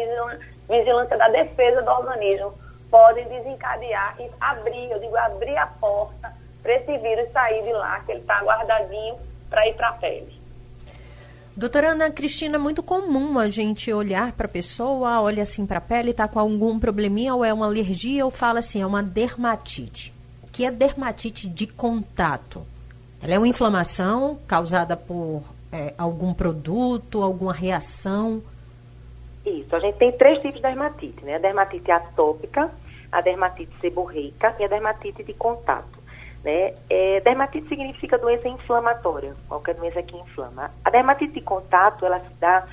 vigilância 0.69 1.17
da 1.17 1.30
defesa 1.30 1.82
do 1.82 1.91
organismo, 1.91 2.53
podem 2.89 3.27
desencadear 3.27 4.15
e 4.19 4.30
abrir, 4.39 4.91
eu 4.91 4.99
digo, 4.99 5.17
abrir 5.17 5.58
a 5.58 5.67
porta 5.67 6.32
para 6.62 6.73
esse 6.73 6.97
vírus 6.97 7.32
sair 7.32 7.63
de 7.63 7.73
lá, 7.73 7.99
que 8.01 8.12
ele 8.12 8.21
está 8.21 8.41
guardadinho 8.43 9.17
para 9.49 9.67
ir 9.67 9.73
para 9.75 9.89
a 9.89 9.93
pele. 9.93 10.37
Doutora 11.57 11.93
Ana 11.93 12.11
Cristina, 12.11 12.57
é 12.57 12.59
muito 12.59 12.83
comum 12.83 13.39
a 13.39 13.49
gente 13.49 13.91
olhar 13.91 14.31
para 14.33 14.45
a 14.45 14.49
pessoa, 14.49 15.19
olha 15.19 15.41
assim 15.41 15.65
para 15.65 15.79
a 15.79 15.81
pele, 15.81 16.11
está 16.11 16.27
com 16.27 16.37
algum 16.37 16.77
probleminha, 16.77 17.33
ou 17.33 17.43
é 17.43 17.51
uma 17.51 17.65
alergia, 17.65 18.23
ou 18.23 18.29
fala 18.29 18.59
assim, 18.59 18.79
é 18.79 18.85
uma 18.85 19.01
dermatite. 19.01 20.13
O 20.43 20.47
que 20.51 20.67
é 20.67 20.69
dermatite 20.69 21.47
de 21.47 21.65
contato? 21.65 22.61
Ela 23.23 23.33
é 23.33 23.37
uma 23.39 23.47
inflamação 23.47 24.37
causada 24.47 24.95
por 24.95 25.41
é, 25.71 25.95
algum 25.97 26.31
produto, 26.31 27.23
alguma 27.23 27.53
reação? 27.53 28.43
Isso, 29.43 29.75
a 29.75 29.79
gente 29.79 29.97
tem 29.97 30.11
três 30.11 30.37
tipos 30.43 30.57
de 30.57 30.61
dermatite, 30.61 31.25
né? 31.25 31.37
A 31.37 31.39
dermatite 31.39 31.89
atópica, 31.89 32.69
a 33.11 33.19
dermatite 33.19 33.71
seborreica 33.81 34.55
e 34.59 34.63
a 34.63 34.67
dermatite 34.67 35.23
de 35.23 35.33
contato. 35.33 35.96
Né? 36.47 36.75
É, 36.89 37.19
dermatite 37.19 37.67
significa 37.67 38.17
doença 38.17 38.47
inflamatória, 38.47 39.36
qualquer 39.49 39.75
doença 39.75 40.01
que 40.01 40.15
inflama. 40.15 40.71
A 40.86 40.89
dermatite 40.89 41.33
de 41.33 41.41
contato, 41.41 42.05
ela 42.05 42.21
se 42.21 42.33
dá 42.39 42.65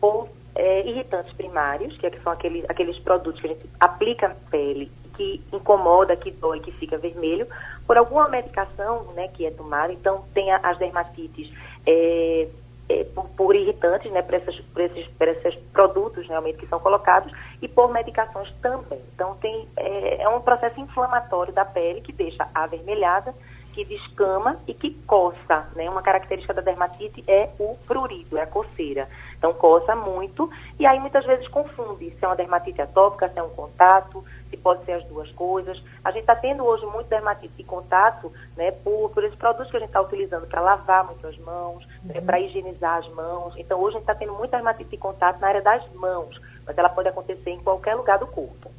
por 0.00 0.28
é, 0.56 0.84
irritantes 0.84 1.32
primários, 1.34 1.96
que, 1.98 2.04
é 2.04 2.10
são 2.20 2.32
aqueles, 2.32 2.68
aqueles 2.68 2.98
produtos 2.98 3.40
que 3.40 3.46
a 3.46 3.50
gente 3.50 3.70
aplica 3.78 4.26
na 4.26 4.34
pele 4.50 4.90
que 5.16 5.40
incomoda, 5.52 6.16
que 6.16 6.32
dói, 6.32 6.58
que 6.58 6.72
fica 6.72 6.98
vermelho, 6.98 7.46
por 7.86 7.96
alguma 7.96 8.28
medicação 8.28 9.04
né, 9.14 9.28
que 9.28 9.46
é 9.46 9.52
tomada. 9.52 9.92
Então, 9.92 10.24
tem 10.34 10.50
as 10.50 10.76
dermatites 10.78 11.48
é, 11.86 12.48
é, 12.88 13.04
por, 13.04 13.28
por, 13.30 13.56
irritantes, 13.56 14.10
né, 14.12 14.22
por, 14.22 14.34
esses, 14.34 14.58
por 14.60 15.28
esses 15.28 15.54
produtos 15.72 16.26
realmente 16.26 16.58
que 16.58 16.66
são 16.66 16.80
colocados, 16.80 17.32
e 17.60 17.68
por 17.68 17.92
medicações 17.92 18.52
também. 18.60 19.00
Então, 19.14 19.36
tem, 19.36 19.68
é, 19.76 20.22
é 20.22 20.28
um 20.28 20.40
processo 20.40 20.80
inflamatório 20.80 21.52
da 21.52 21.64
pele 21.64 22.00
que 22.00 22.12
deixa 22.12 22.48
avermelhada, 22.54 23.34
que 23.72 23.84
descama 23.84 24.58
e 24.66 24.74
que 24.74 24.90
coça. 25.06 25.68
Né? 25.74 25.88
Uma 25.88 26.02
característica 26.02 26.54
da 26.54 26.62
dermatite 26.62 27.24
é 27.26 27.50
o 27.58 27.76
prurido, 27.86 28.36
é 28.36 28.42
a 28.42 28.46
coceira. 28.46 29.08
Então, 29.36 29.52
coça 29.54 29.96
muito 29.96 30.48
e 30.78 30.86
aí 30.86 31.00
muitas 31.00 31.24
vezes 31.24 31.48
confunde 31.48 32.10
se 32.10 32.24
é 32.24 32.28
uma 32.28 32.36
dermatite 32.36 32.80
atópica, 32.80 33.28
se 33.28 33.38
é 33.38 33.42
um 33.42 33.50
contato, 33.50 34.24
se 34.50 34.56
pode 34.56 34.84
ser 34.84 34.92
as 34.92 35.04
duas 35.04 35.30
coisas. 35.32 35.82
A 36.04 36.10
gente 36.10 36.20
está 36.20 36.36
tendo 36.36 36.64
hoje 36.64 36.84
muito 36.86 37.08
dermatite 37.08 37.54
de 37.54 37.64
contato, 37.64 38.32
né, 38.56 38.70
por, 38.70 39.10
por 39.10 39.24
esses 39.24 39.36
produtos 39.36 39.70
que 39.70 39.76
a 39.76 39.80
gente 39.80 39.88
está 39.88 40.00
utilizando 40.00 40.46
para 40.46 40.60
lavar 40.60 41.04
muito 41.04 41.26
as 41.26 41.36
mãos, 41.38 41.84
né, 41.86 41.92
uhum. 42.04 42.14
né, 42.14 42.20
para 42.20 42.40
higienizar 42.40 42.98
as 42.98 43.08
mãos. 43.08 43.54
Então, 43.56 43.80
hoje 43.80 43.96
a 43.96 43.98
gente 43.98 44.08
está 44.08 44.14
tendo 44.14 44.34
muita 44.34 44.56
dermatite 44.56 44.90
de 44.90 44.96
contato 44.96 45.40
na 45.40 45.48
área 45.48 45.62
das 45.62 45.82
mãos, 45.94 46.40
mas 46.66 46.76
ela 46.76 46.88
pode 46.88 47.08
acontecer 47.08 47.50
em 47.50 47.60
qualquer 47.60 47.94
lugar 47.94 48.18
do 48.18 48.26
corpo. 48.26 48.70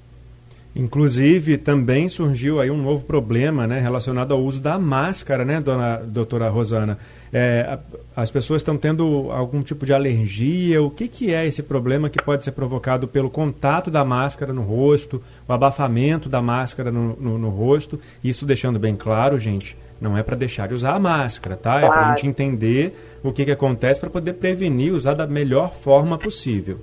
Inclusive, 0.75 1.57
também 1.57 2.09
surgiu 2.09 2.59
aí 2.59 2.71
um 2.71 2.81
novo 2.81 3.05
problema 3.05 3.67
né, 3.67 3.79
relacionado 3.79 4.33
ao 4.33 4.41
uso 4.41 4.59
da 4.59 4.79
máscara, 4.79 5.45
né, 5.45 5.61
dona 5.61 5.97
doutora 5.97 6.49
Rosana? 6.49 6.97
É, 7.31 7.77
as 8.15 8.31
pessoas 8.31 8.61
estão 8.61 8.75
tendo 8.75 9.31
algum 9.31 9.61
tipo 9.61 9.85
de 9.85 9.93
alergia. 9.93 10.81
O 10.81 10.89
que, 10.89 11.07
que 11.07 11.33
é 11.33 11.45
esse 11.45 11.61
problema 11.61 12.09
que 12.09 12.21
pode 12.21 12.43
ser 12.43 12.53
provocado 12.53 13.07
pelo 13.07 13.29
contato 13.29 13.91
da 13.91 14.03
máscara 14.03 14.51
no 14.51 14.63
rosto, 14.63 15.21
o 15.47 15.53
abafamento 15.53 16.27
da 16.27 16.41
máscara 16.41 16.91
no, 16.91 17.15
no, 17.17 17.37
no 17.37 17.49
rosto? 17.49 17.99
Isso 18.23 18.43
deixando 18.43 18.79
bem 18.79 18.95
claro, 18.95 19.37
gente, 19.37 19.77
não 20.01 20.17
é 20.17 20.23
para 20.23 20.35
deixar 20.35 20.67
de 20.67 20.73
usar 20.73 20.95
a 20.95 20.99
máscara, 20.99 21.55
tá? 21.55 21.81
É 21.81 21.87
para 21.87 22.07
a 22.07 22.09
gente 22.15 22.25
entender 22.27 23.19
o 23.23 23.31
que, 23.31 23.45
que 23.45 23.51
acontece 23.51 23.99
para 23.99 24.09
poder 24.09 24.33
prevenir, 24.33 24.91
usar 24.91 25.13
da 25.13 25.27
melhor 25.27 25.71
forma 25.71 26.17
possível. 26.17 26.79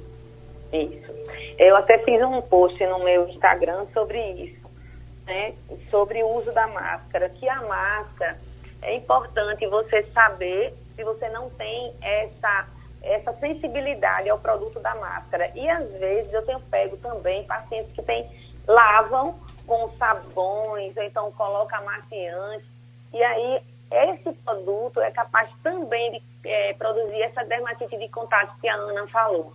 Isso. 0.73 1.00
Eu 1.61 1.77
até 1.77 1.99
fiz 1.99 2.23
um 2.23 2.41
post 2.41 2.83
no 2.87 3.01
meu 3.01 3.29
Instagram 3.29 3.85
sobre 3.93 4.19
isso, 4.33 4.67
né? 5.27 5.53
Sobre 5.91 6.23
o 6.23 6.39
uso 6.39 6.51
da 6.53 6.67
máscara, 6.67 7.29
que 7.29 7.47
a 7.47 7.61
máscara 7.61 8.41
é 8.81 8.95
importante 8.95 9.67
você 9.67 10.03
saber 10.05 10.75
se 10.97 11.05
você 11.05 11.29
não 11.29 11.51
tem 11.51 11.95
essa 12.01 12.67
essa 13.03 13.33
sensibilidade 13.35 14.31
ao 14.31 14.39
produto 14.39 14.81
da 14.81 14.95
máscara. 14.95 15.51
E 15.55 15.69
às 15.69 15.87
vezes 15.93 16.33
eu 16.33 16.45
tenho 16.47 16.61
pego 16.61 16.97
também 16.97 17.45
pacientes 17.45 17.93
que 17.93 18.03
tem, 18.03 18.27
lavam 18.67 19.39
com 19.67 19.91
sabões, 19.99 20.97
ou 20.97 21.03
então 21.03 21.31
coloca 21.33 21.77
amaciante, 21.77 22.65
e 23.13 23.23
aí 23.23 23.63
esse 23.91 24.33
produto 24.45 25.01
é 25.01 25.11
capaz 25.11 25.51
também 25.63 26.13
de 26.13 26.23
é, 26.49 26.73
produzir 26.73 27.21
essa 27.21 27.45
dermatite 27.45 27.99
de 27.99 28.09
contato 28.09 28.59
que 28.61 28.69
a 28.69 28.75
Ana 28.75 29.07
falou. 29.09 29.53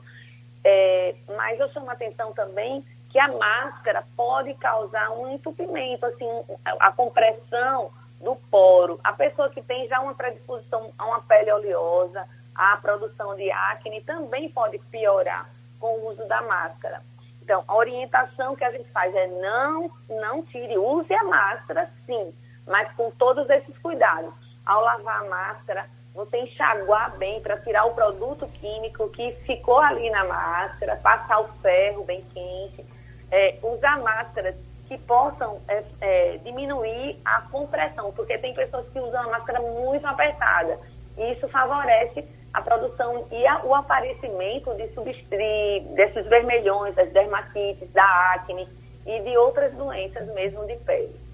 É, 0.68 1.14
mas 1.38 1.60
eu 1.60 1.70
chamo 1.70 1.92
a 1.92 1.94
atenção 1.94 2.34
também 2.34 2.84
que 3.12 3.20
a 3.20 3.28
máscara 3.28 4.04
pode 4.18 4.52
causar 4.56 5.12
um 5.12 5.32
entupimento, 5.32 6.04
assim, 6.08 6.28
a 6.66 6.92
compressão 6.92 7.92
do 8.20 8.36
poro, 8.50 9.00
a 9.04 9.14
pessoa 9.14 9.48
que 9.50 9.62
tem 9.62 9.88
já 9.88 10.00
uma 10.02 10.16
predisposição 10.16 10.92
a 10.98 11.06
uma 11.06 11.22
pele 11.22 11.52
oleosa, 11.52 12.28
a 12.56 12.76
produção 12.78 13.36
de 13.36 13.52
acne 13.52 14.02
também 14.02 14.50
pode 14.50 14.80
piorar 14.90 15.48
com 15.80 16.00
o 16.00 16.10
uso 16.10 16.28
da 16.28 16.42
máscara. 16.42 17.04
Então, 17.44 17.64
a 17.68 17.76
orientação 17.76 18.56
que 18.56 18.64
a 18.64 18.72
gente 18.72 18.90
faz 18.90 19.14
é 19.14 19.28
não, 19.28 19.92
não 20.10 20.42
tire, 20.44 20.80
use 20.80 21.14
a 21.14 21.24
máscara, 21.26 21.92
sim, 22.08 22.34
mas 22.66 22.92
com 22.94 23.12
todos 23.12 23.48
esses 23.52 23.78
cuidados. 23.78 24.34
Ao 24.66 24.82
lavar 24.82 25.22
a 25.22 25.30
máscara, 25.30 25.88
você 26.16 26.38
enxaguar 26.38 27.18
bem 27.18 27.42
para 27.42 27.58
tirar 27.58 27.86
o 27.86 27.94
produto 27.94 28.48
químico 28.48 29.10
que 29.10 29.34
ficou 29.46 29.80
ali 29.80 30.10
na 30.10 30.24
máscara, 30.24 30.96
passar 30.96 31.42
o 31.42 31.50
ferro 31.62 32.06
bem 32.06 32.24
quente, 32.34 32.86
é, 33.30 33.60
usar 33.62 34.00
máscaras 34.00 34.56
que 34.88 34.98
possam 35.00 35.62
é, 35.68 35.84
é, 36.00 36.38
diminuir 36.38 37.20
a 37.26 37.42
compressão, 37.42 38.14
porque 38.14 38.38
tem 38.38 38.54
pessoas 38.54 38.88
que 38.94 39.00
usam 39.00 39.24
a 39.24 39.28
máscara 39.28 39.60
muito 39.60 40.08
apertada. 40.08 40.80
E 41.18 41.34
isso 41.34 41.50
favorece 41.50 42.26
a 42.54 42.62
produção 42.62 43.28
e 43.30 43.46
a, 43.46 43.66
o 43.66 43.76
aparecimento 43.76 44.74
de 44.76 44.88
substri, 44.94 45.82
desses 45.96 46.26
vermelhões, 46.28 46.96
das 46.96 47.12
dermatites, 47.12 47.92
da 47.92 48.34
acne 48.34 48.70
e 49.06 49.20
de 49.20 49.38
outras 49.38 49.74
doenças 49.74 50.26
mesmo 50.34 50.66
de 50.66 50.78
pele. 50.78 51.25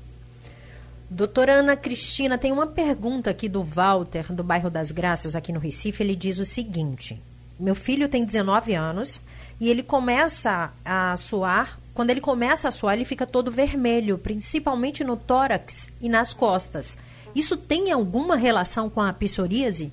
Doutora 1.13 1.56
Ana 1.56 1.76
Cristina, 1.76 2.38
tem 2.38 2.54
uma 2.54 2.65
pergunta 2.65 3.30
aqui 3.30 3.50
do 3.50 3.62
Walter, 3.62 4.32
do 4.32 4.45
bairro 4.45 4.69
das 4.69 4.93
Graças, 4.93 5.36
aqui 5.36 5.52
no 5.52 5.60
Recife. 5.60 6.02
Ele 6.02 6.15
diz 6.15 6.39
o 6.39 6.45
seguinte: 6.45 7.21
Meu 7.60 7.76
filho 7.76 8.08
tem 8.08 8.24
19 8.24 8.74
anos 8.74 9.19
e 9.60 9.69
ele 9.69 9.84
começa 9.84 10.71
a 10.86 11.17
suar. 11.17 11.78
Quando 11.93 12.12
ele 12.12 12.21
começa 12.21 12.69
a 12.69 12.71
suar, 12.71 12.95
ele 12.95 13.04
fica 13.04 13.28
todo 13.28 13.52
vermelho, 13.52 14.17
principalmente 14.17 15.04
no 15.04 15.17
tórax 15.17 15.89
e 16.00 16.08
nas 16.08 16.34
costas. 16.34 16.97
Isso 17.36 17.58
tem 17.58 17.91
alguma 17.91 18.38
relação 18.38 18.89
com 18.89 19.02
a 19.02 19.12
psoríase? 19.12 19.91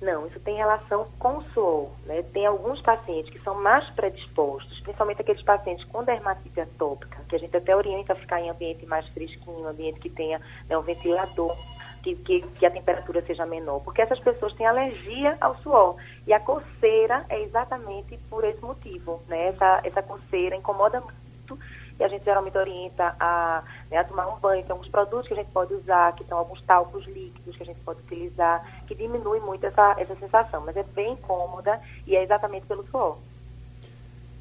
Não, 0.00 0.26
isso 0.26 0.40
tem 0.40 0.56
relação 0.56 1.06
com 1.18 1.38
o 1.38 1.42
suor. 1.52 1.90
Né? 2.06 2.22
Tem 2.32 2.46
alguns 2.46 2.80
pacientes 2.80 3.30
que 3.30 3.38
são 3.40 3.54
mais 3.54 3.88
predispostos, 3.90 4.80
principalmente 4.80 5.20
aqueles 5.20 5.42
pacientes 5.42 5.84
com 5.86 6.02
dermatite 6.02 6.58
atópica, 6.58 7.22
que 7.28 7.36
a 7.36 7.38
gente 7.38 7.54
até 7.54 7.76
orienta 7.76 8.14
a 8.14 8.16
ficar 8.16 8.40
em 8.40 8.48
ambiente 8.48 8.86
mais 8.86 9.06
fresquinho, 9.08 9.68
ambiente 9.68 10.00
que 10.00 10.08
tenha 10.08 10.40
né, 10.68 10.78
um 10.78 10.82
ventilador, 10.82 11.54
que, 12.02 12.14
que, 12.16 12.40
que, 12.40 12.64
a 12.64 12.70
temperatura 12.70 13.22
seja 13.26 13.44
menor, 13.44 13.80
porque 13.80 14.00
essas 14.00 14.18
pessoas 14.20 14.54
têm 14.54 14.66
alergia 14.66 15.36
ao 15.38 15.54
suor. 15.58 15.96
E 16.26 16.32
a 16.32 16.40
coceira 16.40 17.26
é 17.28 17.42
exatamente 17.42 18.16
por 18.30 18.42
esse 18.42 18.62
motivo. 18.62 19.22
Né? 19.28 19.48
Essa, 19.48 19.80
essa 19.84 20.02
coceira 20.02 20.56
incomoda 20.56 21.02
muito 21.02 21.58
e 22.00 22.04
a 22.04 22.08
gente 22.08 22.24
geralmente 22.24 22.56
orienta 22.56 23.14
a, 23.20 23.62
né, 23.90 23.98
a 23.98 24.04
tomar 24.04 24.26
um 24.28 24.40
banho. 24.40 24.62
Tem 24.62 24.72
alguns 24.72 24.88
produtos 24.88 25.28
que 25.28 25.34
a 25.34 25.36
gente 25.36 25.50
pode 25.50 25.74
usar, 25.74 26.14
que 26.16 26.24
são 26.24 26.38
alguns 26.38 26.62
talcos 26.62 27.06
líquidos 27.06 27.54
que 27.54 27.62
a 27.62 27.66
gente 27.66 27.80
pode 27.80 28.00
utilizar, 28.00 28.82
que 28.86 28.94
diminui 28.94 29.38
muito 29.40 29.64
essa, 29.66 29.96
essa 29.98 30.16
sensação, 30.16 30.62
mas 30.64 30.74
é 30.76 30.82
bem 30.82 31.14
cômoda 31.16 31.78
e 32.06 32.16
é 32.16 32.22
exatamente 32.22 32.64
pelo 32.66 32.86
suor. 32.90 33.18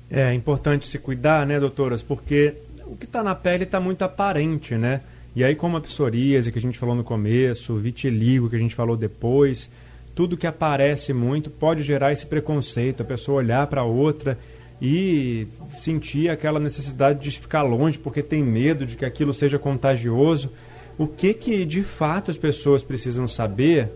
É 0.09 0.33
importante 0.33 0.87
se 0.87 0.97
cuidar, 0.97 1.45
né, 1.45 1.59
doutoras, 1.59 2.01
porque 2.01 2.55
o 2.85 2.95
que 2.95 3.05
está 3.05 3.21
na 3.21 3.35
pele 3.35 3.65
está 3.65 3.79
muito 3.79 4.03
aparente, 4.03 4.75
né? 4.75 5.01
E 5.35 5.43
aí, 5.43 5.53
como 5.53 5.77
a 5.77 5.81
psoríase 5.81 6.51
que 6.51 6.57
a 6.57 6.61
gente 6.61 6.79
falou 6.79 6.95
no 6.95 7.03
começo, 7.03 7.73
o 7.73 7.77
vitiligo 7.77 8.49
que 8.49 8.55
a 8.55 8.59
gente 8.59 8.73
falou 8.73 8.97
depois, 8.97 9.69
tudo 10.15 10.37
que 10.37 10.47
aparece 10.47 11.13
muito 11.13 11.51
pode 11.51 11.83
gerar 11.83 12.11
esse 12.11 12.25
preconceito, 12.25 13.03
a 13.03 13.05
pessoa 13.05 13.37
olhar 13.37 13.67
para 13.67 13.83
outra 13.83 14.37
e 14.81 15.47
sentir 15.69 16.29
aquela 16.29 16.59
necessidade 16.59 17.19
de 17.19 17.39
ficar 17.39 17.63
longe 17.63 17.97
porque 17.97 18.23
tem 18.23 18.43
medo 18.43 18.85
de 18.85 18.95
que 18.95 19.05
aquilo 19.05 19.33
seja 19.33 19.59
contagioso. 19.59 20.51
O 20.97 21.07
que 21.07 21.33
que 21.33 21.65
de 21.65 21.83
fato 21.83 22.31
as 22.31 22.37
pessoas 22.37 22.83
precisam 22.83 23.27
saber 23.27 23.89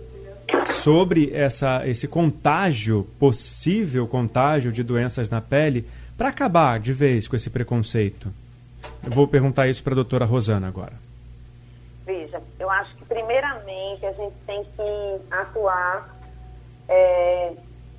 sobre 0.65 1.31
essa, 1.33 1.87
esse 1.87 2.07
contágio, 2.07 3.07
possível 3.19 4.07
contágio 4.07 4.71
de 4.71 4.83
doenças 4.83 5.29
na 5.29 5.41
pele, 5.41 5.85
para 6.17 6.29
acabar 6.29 6.79
de 6.79 6.93
vez 6.93 7.27
com 7.27 7.35
esse 7.35 7.49
preconceito? 7.49 8.31
Eu 9.03 9.11
vou 9.11 9.27
perguntar 9.27 9.67
isso 9.67 9.83
para 9.83 9.93
a 9.93 9.95
doutora 9.95 10.25
Rosana 10.25 10.67
agora. 10.67 10.93
Veja, 12.05 12.41
eu 12.59 12.69
acho 12.69 12.95
que 12.97 13.05
primeiramente 13.05 14.05
a 14.05 14.11
gente 14.11 14.35
tem 14.45 14.63
que 14.63 15.21
atuar 15.31 16.13
é, 16.89 17.53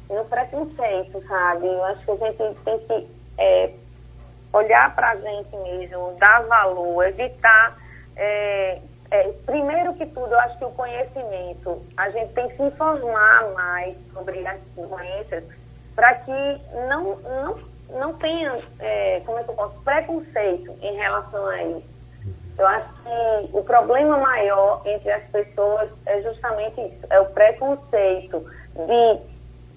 no 0.08 0.24
preconceito, 0.24 1.22
sabe? 1.26 1.66
Eu 1.66 1.84
acho 1.84 2.04
que 2.04 2.10
a 2.10 2.30
gente 2.30 2.60
tem 2.60 2.78
que 2.80 3.08
é, 3.38 3.70
olhar 4.52 4.94
para 4.94 5.10
a 5.10 5.16
gente 5.16 5.56
mesmo, 5.56 6.16
dar 6.18 6.42
valor, 6.44 7.06
evitar. 7.06 7.76
É, 8.16 8.80
é, 9.10 9.32
primeiro 9.46 9.94
que 9.94 10.06
tudo, 10.06 10.32
eu 10.32 10.38
acho 10.40 10.58
que 10.58 10.64
o 10.64 10.70
conhecimento, 10.70 11.82
a 11.96 12.10
gente 12.10 12.32
tem 12.32 12.48
que 12.48 12.56
se 12.56 12.62
informar 12.62 13.52
mais 13.52 13.96
sobre 14.12 14.46
as 14.46 14.60
doenças 14.76 15.44
para 15.94 16.14
que 16.16 16.60
não, 16.88 17.16
não, 17.16 17.58
não 17.90 18.14
tenha, 18.14 18.60
é, 18.80 19.22
como 19.24 19.38
é 19.38 19.44
que 19.44 19.50
eu 19.50 19.54
posso, 19.54 19.80
preconceito 19.82 20.74
em 20.80 20.96
relação 20.96 21.46
a 21.46 21.62
isso. 21.62 21.94
Eu 22.56 22.66
acho 22.66 22.88
que 23.02 23.50
o 23.52 23.64
problema 23.64 24.16
maior 24.18 24.80
entre 24.84 25.10
as 25.10 25.24
pessoas 25.24 25.90
é 26.06 26.22
justamente 26.22 26.80
isso, 26.80 27.06
é 27.10 27.20
o 27.20 27.26
preconceito 27.26 28.46
de 28.74 29.33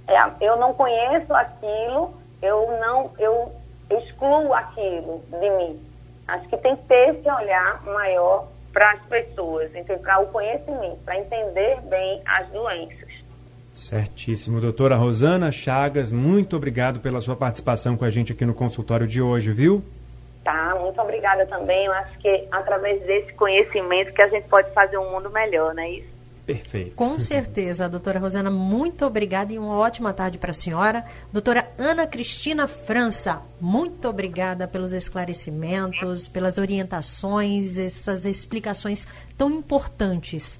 é, 0.08 0.18
eu 0.42 0.56
não 0.58 0.74
conheço 0.74 1.34
aquilo, 1.34 2.14
eu 2.42 2.78
não, 2.80 3.12
eu 3.20 3.52
excluo 3.90 4.54
aquilo 4.54 5.24
de 5.30 5.50
mim. 5.50 5.80
Acho 6.28 6.48
que 6.48 6.58
tem 6.58 6.76
que 6.76 6.84
ter 6.84 7.16
esse 7.16 7.30
olhar 7.30 7.84
maior 7.84 8.48
para 8.74 8.92
as 8.92 9.02
pessoas, 9.04 9.72
para 10.02 10.20
o 10.20 10.28
conhecimento, 10.28 10.98
para 11.04 11.18
entender 11.18 11.82
bem 11.82 12.22
as 12.26 12.48
doenças. 12.50 13.28
Certíssimo. 13.72 14.60
Doutora 14.60 14.96
Rosana 14.96 15.52
Chagas, 15.52 16.12
muito 16.12 16.56
obrigado 16.56 17.00
pela 17.00 17.22
sua 17.22 17.36
participação 17.36 17.96
com 17.96 18.06
a 18.06 18.10
gente 18.10 18.34
aqui 18.34 18.46
no 18.46 18.54
consultório 18.54 19.08
de 19.08 19.22
hoje, 19.22 19.52
viu? 19.52 19.84
Tá, 20.44 20.76
muito 20.80 21.00
obrigada 21.00 21.46
também. 21.46 21.86
Eu 21.86 21.94
acho 21.94 22.18
que 22.20 22.48
através 22.52 23.02
desse 23.06 23.34
conhecimento 23.34 24.14
que 24.14 24.22
a 24.22 24.28
gente 24.28 24.48
pode 24.48 24.72
fazer 24.72 24.98
um 24.98 25.12
mundo 25.12 25.30
melhor, 25.30 25.76
não 25.76 25.84
é 25.84 25.92
isso? 25.92 26.17
Perfeito. 26.48 26.96
Com 26.96 27.20
certeza, 27.20 27.90
doutora 27.90 28.20
Rosana, 28.20 28.50
muito 28.50 29.06
obrigada 29.06 29.52
e 29.52 29.60
uma 29.60 29.78
ótima 29.78 30.14
tarde 30.14 30.38
para 30.38 30.52
a 30.52 30.54
senhora. 30.54 31.04
Doutora 31.30 31.70
Ana 31.78 32.08
Cristina 32.08 32.70
França, 32.70 33.42
muito 33.60 34.08
obrigada 34.08 34.66
pelos 34.66 34.94
esclarecimentos, 34.94 36.26
pelas 36.30 36.58
orientações, 36.58 37.78
essas 37.78 38.26
explicações 38.26 39.06
tão 39.38 39.52
importantes. 39.52 40.58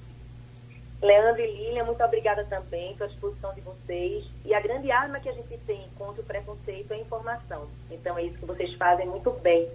Leandro 1.00 1.40
e 1.40 1.56
Lilian, 1.56 1.84
muito 1.84 2.04
obrigada 2.04 2.44
também 2.44 2.94
pela 2.96 3.08
disposição 3.08 3.54
de 3.54 3.62
vocês. 3.62 4.26
E 4.44 4.52
a 4.52 4.60
grande 4.60 4.90
arma 4.90 5.18
que 5.20 5.30
a 5.30 5.32
gente 5.32 5.56
tem 5.66 5.86
contra 5.96 6.20
o 6.20 6.24
preconceito 6.24 6.92
é 6.92 6.96
a 6.96 7.00
informação. 7.00 7.66
Então 7.90 8.18
é 8.18 8.24
isso 8.24 8.36
que 8.36 8.44
vocês 8.44 8.74
fazem 8.74 9.06
muito 9.06 9.30
bem. 9.30 9.66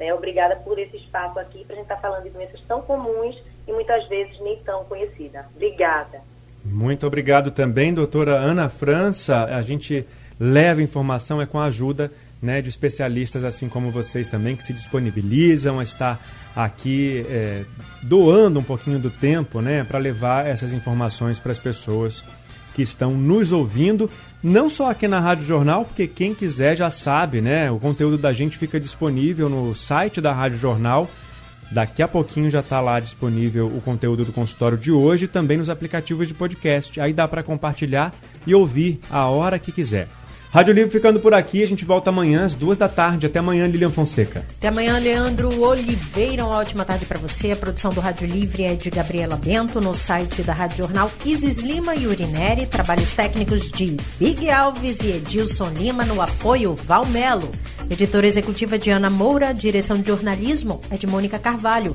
Né? 0.00 0.14
Obrigada 0.14 0.56
por 0.56 0.78
esse 0.78 0.96
espaço 0.96 1.38
aqui 1.38 1.62
para 1.66 1.74
a 1.74 1.76
gente 1.76 1.84
estar 1.84 1.96
tá 1.96 2.00
falando 2.00 2.22
de 2.22 2.30
doenças 2.30 2.58
tão 2.66 2.80
comuns 2.80 3.36
e 3.68 3.72
muitas 3.72 4.08
vezes 4.08 4.40
nem 4.40 4.56
tão 4.64 4.82
conhecidas. 4.86 5.44
Obrigada. 5.54 6.22
Muito 6.64 7.06
obrigado 7.06 7.50
também, 7.50 7.92
doutora 7.92 8.32
Ana 8.32 8.70
França. 8.70 9.44
A 9.44 9.60
gente 9.60 10.06
leva 10.38 10.82
informação 10.82 11.42
é 11.42 11.44
com 11.44 11.60
a 11.60 11.66
ajuda 11.66 12.10
né, 12.40 12.62
de 12.62 12.70
especialistas 12.70 13.44
assim 13.44 13.68
como 13.68 13.90
vocês 13.90 14.26
também, 14.26 14.56
que 14.56 14.64
se 14.64 14.72
disponibilizam 14.72 15.78
a 15.78 15.82
estar 15.82 16.18
aqui 16.56 17.26
é, 17.28 17.64
doando 18.02 18.58
um 18.58 18.62
pouquinho 18.62 18.98
do 18.98 19.10
tempo 19.10 19.60
né, 19.60 19.84
para 19.84 19.98
levar 19.98 20.46
essas 20.46 20.72
informações 20.72 21.38
para 21.38 21.52
as 21.52 21.58
pessoas 21.58 22.24
que 22.74 22.82
estão 22.82 23.12
nos 23.12 23.52
ouvindo, 23.52 24.08
não 24.42 24.70
só 24.70 24.90
aqui 24.90 25.06
na 25.06 25.20
Rádio 25.20 25.46
Jornal, 25.46 25.84
porque 25.84 26.06
quem 26.06 26.34
quiser 26.34 26.76
já 26.76 26.90
sabe, 26.90 27.40
né? 27.40 27.70
O 27.70 27.78
conteúdo 27.78 28.16
da 28.16 28.32
gente 28.32 28.58
fica 28.58 28.80
disponível 28.80 29.48
no 29.48 29.74
site 29.74 30.20
da 30.20 30.32
Rádio 30.32 30.58
Jornal. 30.58 31.08
Daqui 31.70 32.02
a 32.02 32.08
pouquinho 32.08 32.50
já 32.50 32.60
está 32.60 32.80
lá 32.80 32.98
disponível 32.98 33.68
o 33.68 33.80
conteúdo 33.80 34.24
do 34.24 34.32
consultório 34.32 34.76
de 34.76 34.90
hoje 34.90 35.28
também 35.28 35.56
nos 35.56 35.70
aplicativos 35.70 36.26
de 36.26 36.34
podcast. 36.34 37.00
Aí 37.00 37.12
dá 37.12 37.28
para 37.28 37.42
compartilhar 37.42 38.12
e 38.46 38.54
ouvir 38.54 39.00
a 39.08 39.26
hora 39.26 39.58
que 39.58 39.70
quiser. 39.70 40.08
Rádio 40.52 40.74
Livre 40.74 40.90
ficando 40.90 41.20
por 41.20 41.32
aqui, 41.32 41.62
a 41.62 41.66
gente 41.66 41.84
volta 41.84 42.10
amanhã 42.10 42.44
às 42.44 42.56
duas 42.56 42.76
da 42.76 42.88
tarde. 42.88 43.24
Até 43.24 43.38
amanhã, 43.38 43.68
Lilian 43.68 43.90
Fonseca. 43.90 44.44
Até 44.56 44.66
amanhã, 44.66 44.98
Leandro 44.98 45.60
Oliveira. 45.62 46.44
Uma 46.44 46.56
ótima 46.56 46.84
tarde 46.84 47.06
para 47.06 47.20
você. 47.20 47.52
A 47.52 47.56
produção 47.56 47.92
do 47.92 48.00
Rádio 48.00 48.26
Livre 48.26 48.64
é 48.64 48.74
de 48.74 48.90
Gabriela 48.90 49.36
Bento, 49.36 49.80
no 49.80 49.94
site 49.94 50.42
da 50.42 50.52
Rádio 50.52 50.78
Jornal 50.78 51.08
Isis 51.24 51.58
Lima 51.58 51.94
e 51.94 52.08
Urineri. 52.08 52.66
Trabalhos 52.66 53.12
técnicos 53.12 53.70
de 53.70 53.96
Big 54.18 54.50
Alves 54.50 54.98
e 55.02 55.12
Edilson 55.12 55.68
Lima, 55.68 56.04
no 56.04 56.20
apoio 56.20 56.74
Valmelo. 56.74 57.48
Editora 57.88 58.26
executiva 58.26 58.76
de 58.76 58.90
Ana 58.90 59.08
Moura, 59.08 59.52
direção 59.52 60.00
de 60.00 60.08
jornalismo 60.08 60.80
é 60.90 60.96
de 60.96 61.06
Mônica 61.06 61.38
Carvalho. 61.38 61.94